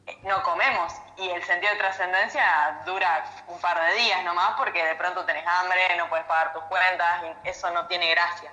eh, 0.07 0.17
no 0.23 0.41
comemos 0.43 0.93
y 1.17 1.29
el 1.29 1.43
sentido 1.43 1.71
de 1.73 1.79
trascendencia 1.79 2.81
dura 2.85 3.25
un 3.47 3.59
par 3.59 3.79
de 3.79 3.93
días 3.95 4.23
nomás 4.23 4.51
porque 4.57 4.83
de 4.83 4.95
pronto 4.95 5.25
tenés 5.25 5.45
hambre, 5.47 5.95
no 5.97 6.07
puedes 6.09 6.25
pagar 6.25 6.53
tus 6.53 6.63
cuentas 6.65 7.23
y 7.23 7.49
eso 7.49 7.69
no 7.71 7.87
tiene 7.87 8.09
gracia. 8.11 8.51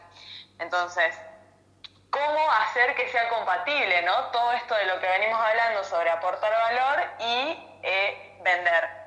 Entonces, 0.58 1.18
¿cómo 2.10 2.50
hacer 2.52 2.94
que 2.94 3.08
sea 3.10 3.28
compatible 3.28 4.02
¿no? 4.02 4.14
todo 4.30 4.52
esto 4.52 4.74
de 4.74 4.86
lo 4.86 5.00
que 5.00 5.08
venimos 5.08 5.40
hablando 5.40 5.84
sobre 5.84 6.10
aportar 6.10 6.52
valor 6.52 7.04
y 7.18 7.80
eh, 7.82 8.38
vender? 8.42 9.01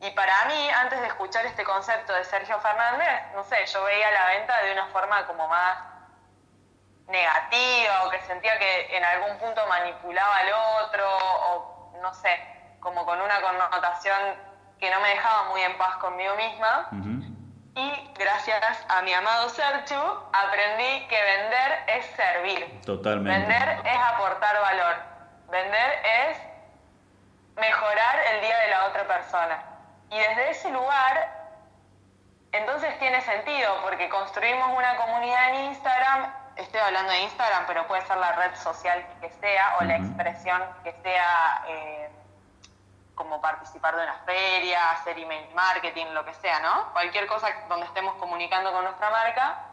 Y 0.00 0.10
para 0.10 0.44
mí, 0.46 0.70
antes 0.70 1.00
de 1.00 1.06
escuchar 1.06 1.46
este 1.46 1.64
concepto 1.64 2.12
de 2.12 2.24
Sergio 2.24 2.58
Fernández, 2.60 3.22
no 3.34 3.42
sé, 3.44 3.64
yo 3.66 3.82
veía 3.84 4.10
la 4.10 4.26
venta 4.26 4.62
de 4.62 4.72
una 4.72 4.86
forma 4.88 5.26
como 5.26 5.48
más 5.48 5.78
negativa 7.06 8.04
o 8.04 8.10
que 8.10 8.20
sentía 8.22 8.58
que 8.58 8.96
en 8.96 9.04
algún 9.04 9.38
punto 9.38 9.66
manipulaba 9.66 10.36
al 10.36 10.52
otro 10.84 11.06
o 11.06 11.92
no 12.00 12.12
sé, 12.14 12.38
como 12.80 13.04
con 13.06 13.20
una 13.20 13.40
connotación 13.40 14.18
que 14.78 14.90
no 14.90 15.00
me 15.00 15.08
dejaba 15.08 15.44
muy 15.50 15.62
en 15.62 15.76
paz 15.78 15.96
conmigo 15.96 16.34
misma. 16.36 16.88
Y 17.76 18.12
gracias 18.14 18.86
a 18.88 19.02
mi 19.02 19.12
amado 19.12 19.48
Serchu 19.48 20.00
aprendí 20.32 21.08
que 21.08 21.20
vender 21.22 21.84
es 21.88 22.06
servir. 22.14 22.80
Totalmente. 22.82 23.48
Vender 23.48 23.80
es 23.84 23.98
aportar 23.98 24.60
valor. 24.60 24.96
Vender 25.48 26.00
es 26.04 26.38
mejorar 27.56 28.18
el 28.32 28.40
día 28.42 28.58
de 28.58 28.68
la 28.68 28.86
otra 28.86 29.06
persona. 29.06 29.73
Y 30.14 30.16
desde 30.16 30.50
ese 30.50 30.70
lugar, 30.70 31.28
entonces 32.52 32.96
tiene 33.00 33.20
sentido, 33.22 33.82
porque 33.82 34.08
construimos 34.08 34.70
una 34.78 34.96
comunidad 34.96 35.48
en 35.48 35.64
Instagram, 35.64 36.32
estoy 36.54 36.78
hablando 36.78 37.10
de 37.10 37.22
Instagram, 37.22 37.64
pero 37.66 37.84
puede 37.88 38.06
ser 38.06 38.18
la 38.18 38.30
red 38.30 38.54
social 38.54 39.04
que 39.20 39.28
sea, 39.28 39.76
o 39.80 39.84
la 39.84 39.96
expresión 39.96 40.62
que 40.84 40.92
sea 41.02 41.64
eh, 41.66 42.10
como 43.16 43.40
participar 43.40 43.96
de 43.96 44.04
una 44.04 44.14
feria, 44.24 44.92
hacer 44.92 45.18
email 45.18 45.52
marketing, 45.52 46.06
lo 46.12 46.24
que 46.24 46.34
sea, 46.34 46.60
¿no? 46.60 46.92
Cualquier 46.92 47.26
cosa 47.26 47.48
donde 47.68 47.86
estemos 47.86 48.14
comunicando 48.14 48.70
con 48.70 48.84
nuestra 48.84 49.10
marca. 49.10 49.64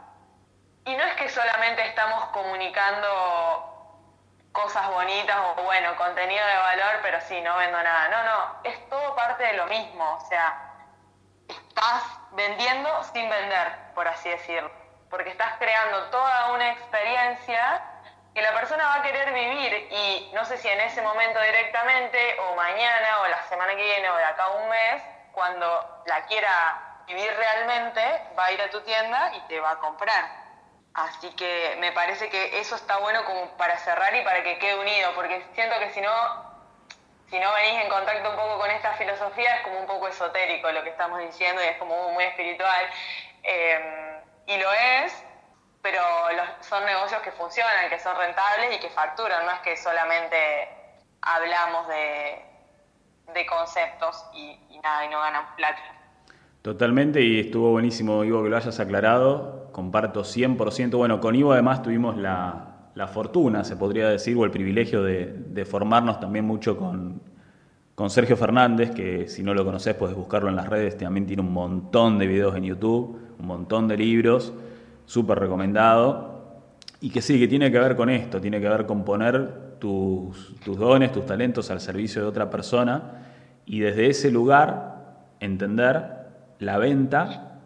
Y 0.85 0.95
no 0.95 1.03
es 1.03 1.13
que 1.17 1.29
solamente 1.29 1.85
estamos 1.85 2.25
comunicando 2.29 3.80
cosas 4.51 4.87
bonitas 4.89 5.37
o 5.57 5.63
bueno, 5.63 5.95
contenido 5.95 6.45
de 6.45 6.57
valor, 6.57 6.99
pero 7.01 7.21
sí, 7.21 7.39
no 7.41 7.55
vendo 7.57 7.81
nada. 7.81 8.09
No, 8.09 8.23
no, 8.23 8.59
es 8.63 8.89
todo 8.89 9.15
parte 9.15 9.43
de 9.43 9.53
lo 9.53 9.65
mismo. 9.67 10.15
O 10.15 10.21
sea, 10.21 10.71
estás 11.47 12.03
vendiendo 12.31 13.03
sin 13.05 13.29
vender, 13.29 13.93
por 13.93 14.07
así 14.07 14.29
decirlo. 14.29 14.71
Porque 15.09 15.29
estás 15.29 15.53
creando 15.57 16.03
toda 16.05 16.53
una 16.53 16.71
experiencia 16.71 17.83
que 18.33 18.41
la 18.41 18.53
persona 18.53 18.85
va 18.85 18.95
a 18.95 19.01
querer 19.01 19.33
vivir 19.33 19.89
y 19.91 20.31
no 20.33 20.45
sé 20.45 20.57
si 20.57 20.69
en 20.69 20.79
ese 20.79 21.01
momento 21.01 21.41
directamente 21.41 22.39
o 22.39 22.55
mañana 22.55 23.19
o 23.21 23.27
la 23.27 23.43
semana 23.43 23.75
que 23.75 23.83
viene 23.83 24.09
o 24.09 24.15
de 24.15 24.23
acá 24.23 24.43
a 24.43 24.49
un 24.51 24.69
mes, 24.69 25.03
cuando 25.33 26.03
la 26.05 26.25
quiera 26.25 27.03
vivir 27.07 27.33
realmente, 27.35 28.01
va 28.37 28.45
a 28.45 28.51
ir 28.53 28.61
a 28.61 28.69
tu 28.69 28.79
tienda 28.81 29.33
y 29.35 29.41
te 29.47 29.59
va 29.59 29.71
a 29.71 29.79
comprar. 29.79 30.40
Así 30.93 31.29
que 31.35 31.77
me 31.79 31.93
parece 31.93 32.29
que 32.29 32.59
eso 32.59 32.75
está 32.75 32.97
bueno 32.97 33.23
como 33.25 33.55
para 33.57 33.77
cerrar 33.77 34.13
y 34.15 34.23
para 34.23 34.43
que 34.43 34.57
quede 34.59 34.77
unido, 34.77 35.11
porque 35.15 35.45
siento 35.53 35.79
que 35.79 35.89
si 35.91 36.01
no, 36.01 36.11
si 37.29 37.39
no 37.39 37.53
venís 37.53 37.83
en 37.83 37.89
contacto 37.89 38.29
un 38.29 38.35
poco 38.35 38.59
con 38.59 38.69
esta 38.71 38.93
filosofía 38.93 39.55
es 39.55 39.61
como 39.61 39.79
un 39.79 39.87
poco 39.87 40.09
esotérico 40.09 40.69
lo 40.71 40.83
que 40.83 40.89
estamos 40.89 41.19
diciendo 41.19 41.63
y 41.63 41.67
es 41.67 41.77
como 41.77 42.11
muy 42.11 42.25
espiritual. 42.25 42.85
Eh, 43.43 44.21
y 44.47 44.57
lo 44.57 44.69
es, 44.73 45.23
pero 45.81 46.01
son 46.59 46.85
negocios 46.85 47.21
que 47.21 47.31
funcionan, 47.31 47.89
que 47.89 47.97
son 47.99 48.17
rentables 48.17 48.75
y 48.75 48.79
que 48.79 48.89
facturan, 48.89 49.45
no 49.45 49.51
es 49.53 49.59
que 49.61 49.77
solamente 49.77 50.69
hablamos 51.21 51.87
de, 51.87 52.43
de 53.33 53.45
conceptos 53.45 54.25
y, 54.33 54.59
y 54.69 54.79
nada, 54.79 55.05
y 55.05 55.09
no 55.09 55.19
ganan 55.19 55.55
plata. 55.55 55.81
Totalmente, 56.61 57.21
y 57.21 57.39
estuvo 57.39 57.71
buenísimo, 57.71 58.25
Ivo, 58.25 58.43
que 58.43 58.49
lo 58.49 58.57
hayas 58.57 58.79
aclarado. 58.79 59.60
Comparto 59.71 60.21
100%. 60.23 60.97
Bueno, 60.97 61.19
con 61.19 61.35
Ivo 61.35 61.53
además 61.53 61.81
tuvimos 61.81 62.17
la, 62.17 62.89
la 62.95 63.07
fortuna, 63.07 63.63
se 63.63 63.75
podría 63.75 64.09
decir, 64.09 64.37
o 64.37 64.45
el 64.45 64.51
privilegio 64.51 65.03
de, 65.03 65.33
de 65.33 65.65
formarnos 65.65 66.19
también 66.19 66.45
mucho 66.45 66.77
con, 66.77 67.21
con 67.95 68.09
Sergio 68.09 68.35
Fernández, 68.37 68.91
que 68.91 69.27
si 69.27 69.43
no 69.43 69.53
lo 69.53 69.63
conoces 69.63 69.95
puedes 69.95 70.15
buscarlo 70.15 70.49
en 70.49 70.55
las 70.55 70.67
redes, 70.67 70.97
también 70.97 71.25
tiene 71.25 71.41
un 71.41 71.53
montón 71.53 72.17
de 72.19 72.27
videos 72.27 72.55
en 72.55 72.63
YouTube, 72.63 73.19
un 73.39 73.47
montón 73.47 73.87
de 73.87 73.97
libros, 73.97 74.53
súper 75.05 75.39
recomendado. 75.39 76.29
Y 76.99 77.09
que 77.09 77.21
sí, 77.21 77.39
que 77.39 77.47
tiene 77.47 77.71
que 77.71 77.79
ver 77.79 77.95
con 77.95 78.09
esto, 78.09 78.39
tiene 78.39 78.61
que 78.61 78.69
ver 78.69 78.85
con 78.85 79.03
poner 79.03 79.77
tus, 79.79 80.55
tus 80.63 80.77
dones, 80.77 81.11
tus 81.11 81.25
talentos 81.25 81.71
al 81.71 81.81
servicio 81.81 82.21
de 82.21 82.27
otra 82.27 82.49
persona 82.49 83.21
y 83.65 83.79
desde 83.79 84.07
ese 84.07 84.31
lugar 84.31 85.25
entender 85.39 86.11
la 86.59 86.77
venta 86.77 87.59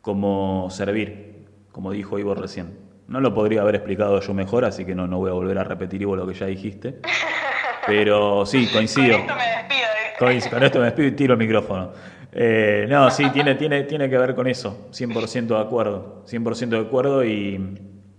como 0.00 0.68
servir, 0.70 1.29
como 1.72 1.92
dijo 1.92 2.18
Ivo 2.18 2.34
recién. 2.34 2.78
No 3.08 3.20
lo 3.20 3.34
podría 3.34 3.62
haber 3.62 3.74
explicado 3.74 4.20
yo 4.20 4.34
mejor, 4.34 4.64
así 4.64 4.84
que 4.84 4.94
no, 4.94 5.06
no 5.06 5.18
voy 5.18 5.30
a 5.30 5.34
volver 5.34 5.58
a 5.58 5.64
repetir 5.64 6.02
Ivo 6.02 6.16
lo 6.16 6.26
que 6.26 6.34
ya 6.34 6.46
dijiste. 6.46 7.00
Pero 7.86 8.46
sí, 8.46 8.68
coincido. 8.72 9.18
Con 9.18 9.20
esto 9.20 9.34
me 9.36 9.44
despido, 9.44 10.50
Con, 10.50 10.62
esto 10.62 10.78
me 10.78 10.84
despido 10.86 11.08
y 11.08 11.12
tiro 11.12 11.32
el 11.34 11.38
micrófono. 11.38 11.90
Eh, 12.32 12.86
no, 12.88 13.10
sí, 13.10 13.28
tiene, 13.30 13.56
tiene, 13.56 13.82
tiene 13.84 14.08
que 14.08 14.16
ver 14.16 14.34
con 14.36 14.46
eso, 14.46 14.88
100% 14.92 15.46
de 15.46 15.58
acuerdo, 15.58 16.24
100% 16.28 16.68
de 16.68 16.78
acuerdo 16.78 17.24
y, 17.24 17.78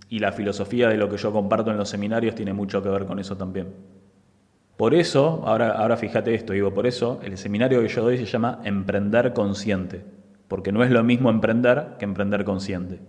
y 0.10 0.20
la 0.20 0.34
filosofía 0.34 0.90
de 0.90 0.98
lo 0.98 1.10
que 1.10 1.16
yo 1.16 1.32
comparto 1.32 1.72
en 1.72 1.78
los 1.78 1.88
seminarios 1.88 2.36
tiene 2.36 2.52
mucho 2.52 2.84
que 2.84 2.90
ver 2.90 3.06
con 3.06 3.20
eso 3.20 3.38
también. 3.38 3.74
Por 4.76 4.94
eso, 4.94 5.44
ahora, 5.46 5.72
ahora 5.72 5.96
fíjate 5.96 6.34
esto, 6.34 6.52
digo, 6.54 6.74
por 6.74 6.88
eso 6.88 7.22
el 7.24 7.38
seminario 7.38 7.82
que 7.82 7.88
yo 7.88 8.02
doy 8.04 8.18
se 8.18 8.26
llama 8.26 8.60
Emprender 8.66 9.32
Consciente, 9.32 10.04
porque 10.48 10.74
no 10.74 10.84
es 10.84 10.92
lo 10.92 11.04
mismo 11.04 11.30
emprender 11.30 11.96
que 11.98 12.04
emprender 12.04 12.44
consciente. 12.44 13.00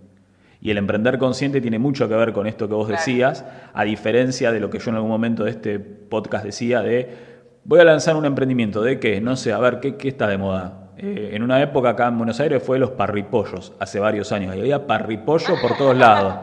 Y 0.62 0.70
el 0.70 0.79
emprender 0.79 1.18
consciente 1.18 1.61
tiene 1.61 1.81
mucho 1.81 2.09
que 2.09 2.14
ver 2.14 2.33
con 2.33 2.46
esto 2.46 2.68
que 2.68 2.75
vos 2.75 2.87
decías, 2.87 3.44
a 3.75 3.83
diferencia 3.83 4.53
de 4.53 4.61
lo 4.61 4.70
que 4.70 4.79
yo 4.79 4.90
en 4.90 4.94
algún 4.94 5.11
momento 5.11 5.42
de 5.42 5.51
este 5.51 5.81
podcast 5.81 6.44
decía 6.44 6.83
de, 6.83 7.33
voy 7.64 7.81
a 7.81 7.85
lanzar 7.85 8.14
un 8.14 8.25
emprendimiento, 8.25 8.81
¿de 8.81 9.01
qué? 9.01 9.20
No 9.20 9.35
sé, 9.35 9.53
a 9.53 9.59
ver, 9.59 9.81
¿qué, 9.81 9.96
qué 9.96 10.07
está 10.07 10.29
de 10.29 10.38
moda? 10.38 10.92
Eh, 10.98 11.31
en 11.33 11.42
una 11.42 11.61
época 11.61 11.90
acá 11.90 12.07
en 12.07 12.16
Buenos 12.16 12.38
Aires 12.38 12.62
fue 12.62 12.79
los 12.79 12.90
parripollos, 12.90 13.72
hace 13.81 13.98
varios 13.98 14.31
años, 14.31 14.55
y 14.55 14.61
había 14.61 14.87
parripollo 14.87 15.61
por 15.61 15.77
todos 15.77 15.96
lados. 15.96 16.35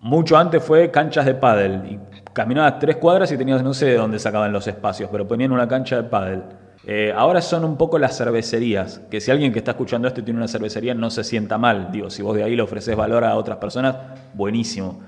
Mucho 0.00 0.38
antes 0.38 0.64
fue 0.64 0.90
canchas 0.90 1.26
de 1.26 1.34
pádel, 1.34 1.82
y 1.86 1.98
caminabas 2.32 2.78
tres 2.78 2.96
cuadras 2.96 3.30
y 3.30 3.36
tenías, 3.36 3.62
no 3.62 3.74
sé 3.74 3.86
de 3.86 3.96
dónde 3.96 4.18
sacaban 4.18 4.54
los 4.54 4.66
espacios, 4.66 5.10
pero 5.12 5.28
ponían 5.28 5.52
una 5.52 5.68
cancha 5.68 5.96
de 5.96 6.04
pádel. 6.04 6.42
Eh, 6.86 7.14
ahora 7.16 7.40
son 7.40 7.64
un 7.64 7.78
poco 7.78 7.98
las 7.98 8.16
cervecerías, 8.16 9.00
que 9.10 9.20
si 9.20 9.30
alguien 9.30 9.52
que 9.52 9.60
está 9.60 9.70
escuchando 9.70 10.06
esto 10.06 10.22
tiene 10.22 10.38
una 10.38 10.48
cervecería 10.48 10.92
no 10.92 11.10
se 11.10 11.24
sienta 11.24 11.56
mal. 11.56 11.90
Digo, 11.90 12.10
si 12.10 12.20
vos 12.20 12.36
de 12.36 12.44
ahí 12.44 12.54
le 12.54 12.62
ofreces 12.62 12.94
valor 12.94 13.24
a 13.24 13.36
otras 13.36 13.56
personas, 13.56 13.96
buenísimo. 14.34 15.02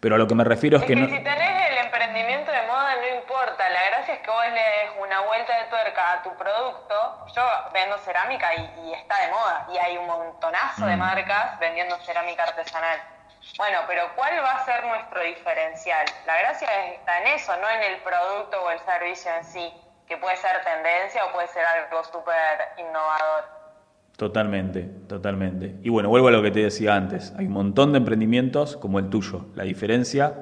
Pero 0.00 0.14
a 0.14 0.18
lo 0.18 0.26
que 0.26 0.34
me 0.34 0.44
refiero 0.44 0.78
es, 0.78 0.84
que, 0.84 0.96
no... 0.96 1.06
Si 1.06 1.12
tenés 1.22 1.70
el 1.72 1.78
emprendimiento 1.84 2.50
de 2.50 2.62
moda 2.66 2.94
no 2.96 3.16
importa, 3.20 3.68
la 3.68 3.84
gracia 3.90 4.14
es 4.14 4.20
que 4.20 4.30
vos 4.30 4.44
le 4.46 4.54
des 4.54 4.90
una 4.98 5.20
vuelta 5.20 5.52
de 5.58 5.64
tuerca 5.68 6.12
a 6.14 6.22
tu 6.22 6.30
producto. 6.36 6.94
Yo 7.36 7.42
vendo 7.74 7.98
cerámica 7.98 8.48
y, 8.54 8.92
está 8.94 9.20
de 9.20 9.30
moda 9.30 9.66
y 9.74 9.76
hay 9.76 9.98
un 9.98 10.06
montonazo 10.06 10.86
de 10.86 10.96
mm. 10.96 10.98
marcas 10.98 11.60
vendiendo 11.60 11.98
cerámica 11.98 12.44
artesanal. 12.44 12.98
Bueno, 13.58 13.80
pero 13.86 14.04
¿cuál 14.16 14.32
va 14.42 14.52
a 14.52 14.64
ser 14.64 14.84
nuestro 14.86 15.22
diferencial? 15.22 16.06
La 16.26 16.38
gracia 16.38 16.68
está 16.94 17.20
en 17.20 17.26
eso, 17.26 17.54
no 17.58 17.68
en 17.68 17.92
el 17.92 17.98
producto 17.98 18.62
o 18.62 18.70
el 18.70 18.78
servicio 18.80 19.30
en 19.36 19.44
sí 19.44 19.72
que 20.10 20.16
puede 20.16 20.36
ser 20.38 20.50
tendencia 20.64 21.24
o 21.24 21.32
puede 21.32 21.46
ser 21.46 21.64
algo 21.64 22.02
súper 22.02 22.58
innovador. 22.78 23.44
Totalmente, 24.16 24.82
totalmente. 25.08 25.76
Y 25.84 25.88
bueno, 25.88 26.08
vuelvo 26.08 26.26
a 26.26 26.30
lo 26.32 26.42
que 26.42 26.50
te 26.50 26.58
decía 26.58 26.96
antes. 26.96 27.32
Hay 27.38 27.46
un 27.46 27.52
montón 27.52 27.92
de 27.92 27.98
emprendimientos 27.98 28.76
como 28.76 28.98
el 28.98 29.08
tuyo. 29.08 29.46
La 29.54 29.62
diferencia 29.62 30.34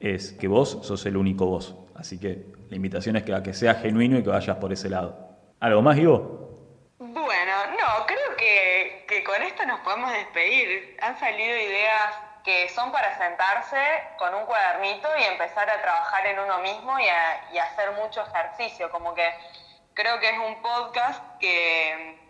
es 0.00 0.32
que 0.32 0.48
vos 0.48 0.78
sos 0.80 1.04
el 1.04 1.18
único 1.18 1.44
vos. 1.44 1.76
Así 1.94 2.18
que 2.18 2.46
la 2.70 2.76
invitación 2.76 3.16
es 3.16 3.22
que, 3.22 3.34
a 3.34 3.42
que 3.42 3.52
sea 3.52 3.74
genuino 3.74 4.18
y 4.18 4.22
que 4.22 4.30
vayas 4.30 4.56
por 4.56 4.72
ese 4.72 4.88
lado. 4.88 5.36
¿Algo 5.60 5.82
más, 5.82 5.98
Ivo? 5.98 6.96
Bueno, 6.98 7.52
no, 7.78 8.06
creo 8.06 8.36
que, 8.38 9.04
que 9.06 9.22
con 9.24 9.42
esto 9.42 9.66
nos 9.66 9.80
podemos 9.80 10.10
despedir. 10.10 10.96
Han 11.02 11.18
salido 11.20 11.54
ideas 11.54 12.16
que 12.44 12.68
son 12.70 12.90
para 12.90 13.16
sentarse 13.16 13.76
con 14.18 14.34
un 14.34 14.44
cuadernito 14.46 15.08
y 15.18 15.22
empezar 15.24 15.68
a 15.70 15.80
trabajar 15.80 16.26
en 16.26 16.38
uno 16.38 16.58
mismo 16.58 16.98
y, 16.98 17.06
a, 17.08 17.64
hacer 17.64 17.92
mucho 17.92 18.22
ejercicio. 18.22 18.90
Como 18.90 19.14
que 19.14 19.28
creo 19.94 20.18
que 20.18 20.30
es 20.30 20.38
un 20.38 20.60
podcast 20.62 21.22
que, 21.38 22.20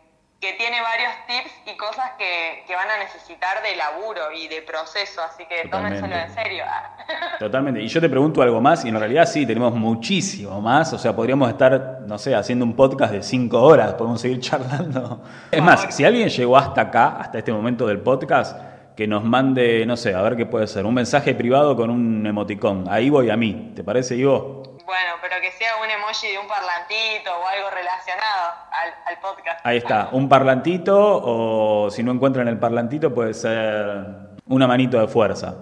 tiene 0.59 0.83
varios 0.83 1.13
tips 1.29 1.73
y 1.73 1.77
cosas 1.77 2.11
que, 2.19 2.65
van 2.75 2.91
a 2.91 2.99
necesitar 2.99 3.63
de 3.63 3.77
laburo 3.77 4.33
y 4.33 4.49
de 4.49 4.61
proceso, 4.63 5.23
así 5.23 5.47
que 5.47 5.69
tómenselo 5.69 6.17
en 6.17 6.35
serio. 6.35 6.65
Totalmente. 7.39 7.81
Y 7.81 7.87
yo 7.87 8.01
te 8.01 8.09
pregunto 8.09 8.43
algo 8.43 8.61
más, 8.61 8.85
y 8.85 8.89
en 8.89 8.99
realidad 8.99 9.25
sí, 9.27 9.47
tenemos 9.47 9.73
muchísimo 9.73 10.61
más, 10.61 10.93
o 10.93 10.99
sea, 10.99 11.15
podríamos 11.15 11.49
estar, 11.49 12.01
no 12.07 12.19
sé, 12.19 12.35
haciendo 12.35 12.65
un 12.65 12.75
podcast 12.75 13.13
de 13.13 13.23
cinco 13.23 13.63
horas, 13.63 13.95
podemos 13.95 14.21
seguir 14.21 14.41
charlando. 14.41 15.23
Es 15.49 15.63
más, 15.63 15.95
si 15.95 16.05
alguien 16.05 16.29
llegó 16.29 16.57
hasta 16.57 16.81
acá, 16.81 17.17
hasta 17.21 17.39
este 17.39 17.53
momento 17.53 17.87
del 17.87 18.01
podcast, 18.01 18.72
que 18.97 19.07
nos 19.07 19.25
mande, 19.25 19.87
no 19.87 19.97
sé, 19.97 20.15
a 20.15 20.23
ver 20.23 20.37
qué 20.37 20.47
puede 20.47 20.67
ser, 20.67 20.87
un 20.87 20.95
mensaje 20.95 21.35
privado 21.35 21.77
con 21.77 21.91
un 21.91 22.27
emoticón. 22.27 22.85
Ahí 22.91 23.11
voy 23.11 23.31
a 23.31 23.37
mí, 23.37 23.73
¿te 23.75 23.83
parece, 23.83 24.17
Ivo? 24.17 24.63
Bueno, 24.85 25.13
pero 25.23 25.41
que 25.41 25.51
sea 25.53 25.77
un 25.83 25.91
emoji 25.91 26.29
de 26.33 26.39
un 26.39 26.47
parlantito 26.47 27.31
o 27.31 27.47
algo 27.47 27.71
relacionado 27.71 28.53
al, 29.07 29.19
podcast. 29.21 29.61
Ahí 29.65 29.79
está, 29.79 30.09
un 30.13 30.29
parlantito 30.29 30.97
o 30.97 31.91
si 31.91 32.03
no 32.03 32.13
encuentran 32.13 32.49
el 32.49 32.59
parlantito 32.59 33.15
puede 33.15 33.33
ser 33.35 34.05
una 34.47 34.67
manito 34.67 35.01
de 35.01 35.07
fuerza. 35.07 35.55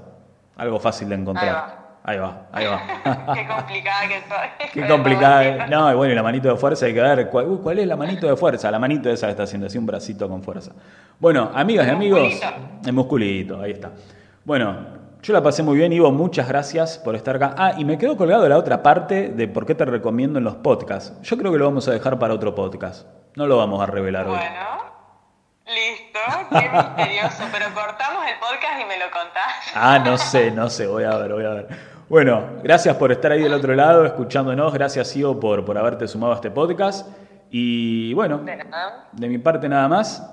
Algo 0.56 0.80
fácil 0.80 1.08
de 1.08 1.14
encontrar. 1.14 1.79
Ahí 2.02 2.18
va, 2.18 2.46
ahí 2.50 2.66
va. 2.66 2.82
Qué 3.34 3.46
complicada 3.46 4.08
que 4.08 4.20
soy. 4.20 4.68
Qué 4.72 4.86
complicada. 4.86 5.66
No, 5.66 5.92
y 5.92 5.94
bueno, 5.94 6.12
y 6.12 6.16
la 6.16 6.22
manito 6.22 6.48
de 6.48 6.56
fuerza 6.56 6.86
hay 6.86 6.94
que 6.94 7.00
ver 7.00 7.28
cuál, 7.28 7.58
cuál, 7.62 7.78
es 7.78 7.86
la 7.86 7.96
manito 7.96 8.26
de 8.26 8.36
fuerza. 8.36 8.70
La 8.70 8.78
manito 8.78 9.10
esa 9.10 9.26
que 9.26 9.32
está 9.32 9.42
haciendo 9.42 9.66
así 9.66 9.76
un 9.76 9.86
bracito 9.86 10.28
con 10.28 10.42
fuerza. 10.42 10.72
Bueno, 11.18 11.50
amigas 11.54 11.86
y 11.86 11.90
amigos, 11.90 12.40
el 12.84 12.92
musculito, 12.92 13.60
ahí 13.60 13.72
está. 13.72 13.90
Bueno, 14.44 15.00
yo 15.22 15.34
la 15.34 15.42
pasé 15.42 15.62
muy 15.62 15.76
bien, 15.76 15.92
Ivo, 15.92 16.10
muchas 16.10 16.48
gracias 16.48 16.96
por 16.96 17.14
estar 17.14 17.36
acá. 17.36 17.54
Ah, 17.58 17.74
y 17.76 17.84
me 17.84 17.98
quedo 17.98 18.16
colgado 18.16 18.48
la 18.48 18.56
otra 18.56 18.82
parte 18.82 19.28
de 19.28 19.48
por 19.48 19.66
qué 19.66 19.74
te 19.74 19.84
recomiendo 19.84 20.38
en 20.38 20.44
los 20.44 20.56
podcasts. 20.56 21.20
Yo 21.22 21.36
creo 21.36 21.52
que 21.52 21.58
lo 21.58 21.66
vamos 21.66 21.86
a 21.88 21.92
dejar 21.92 22.18
para 22.18 22.32
otro 22.32 22.54
podcast. 22.54 23.06
No 23.36 23.46
lo 23.46 23.58
vamos 23.58 23.82
a 23.82 23.86
revelar 23.86 24.26
hoy. 24.26 24.36
Bueno, 24.36 24.66
listo, 25.66 26.09
qué 26.50 26.68
misterioso, 26.68 27.44
pero 27.52 27.66
cortamos 27.74 28.24
el 28.26 28.38
podcast 28.38 28.80
y 28.80 28.84
me 28.84 28.98
lo 28.98 29.10
contás. 29.10 29.72
Ah, 29.74 29.98
no 29.98 30.18
sé, 30.18 30.50
no 30.50 30.68
sé, 30.70 30.86
voy 30.86 31.04
a 31.04 31.16
ver, 31.16 31.32
voy 31.32 31.44
a 31.44 31.50
ver. 31.50 31.68
Bueno, 32.08 32.44
gracias 32.64 32.96
por 32.96 33.12
estar 33.12 33.30
ahí 33.30 33.42
del 33.42 33.54
otro 33.54 33.74
lado, 33.74 34.04
escuchándonos. 34.04 34.74
Gracias, 34.74 35.14
Ivo, 35.16 35.38
por, 35.38 35.64
por 35.64 35.78
haberte 35.78 36.08
sumado 36.08 36.32
a 36.32 36.36
este 36.36 36.50
podcast. 36.50 37.06
Y 37.50 38.14
bueno, 38.14 38.42
de, 39.12 39.28
mi 39.28 39.38
parte 39.38 39.68
nada 39.68 39.88
más. 39.88 40.28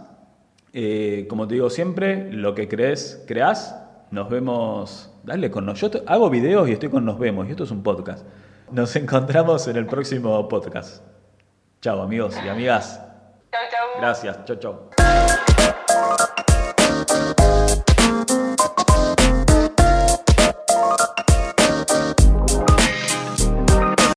Eh, 0.73 1.26
como 1.30 1.47
te 1.47 1.56
digo 1.56 1.69
siempre, 1.69 2.32
lo 2.32 2.54
que 2.56 2.67
crees, 2.67 3.23
creas. 3.28 3.76
Nos 4.12 4.30
vemos. 4.30 5.13
Dale 5.23 5.52
con 5.52 5.65
nosotros. 5.65 6.04
Yo 6.04 6.10
hago 6.10 6.30
videos 6.30 6.67
y 6.69 6.71
estoy 6.71 6.89
con 6.89 7.06
Nos 7.06 7.19
vemos. 7.19 7.47
Y 7.47 7.52
esto 7.52 7.63
es 7.63 7.71
un 7.71 7.84
podcast. 7.84 8.26
Nos 8.71 8.95
encontramos 8.95 9.67
en 9.67 9.78
el 9.78 9.86
próximo 9.86 10.47
podcast. 10.47 11.04
Chao, 11.82 12.02
amigos 12.02 12.36
y 12.43 12.50
amigas. 12.50 13.00
Chao, 13.52 13.62
chao. 13.69 14.02
Gracias. 14.02 14.45
Chao, 14.45 14.56
chao. 14.58 15.06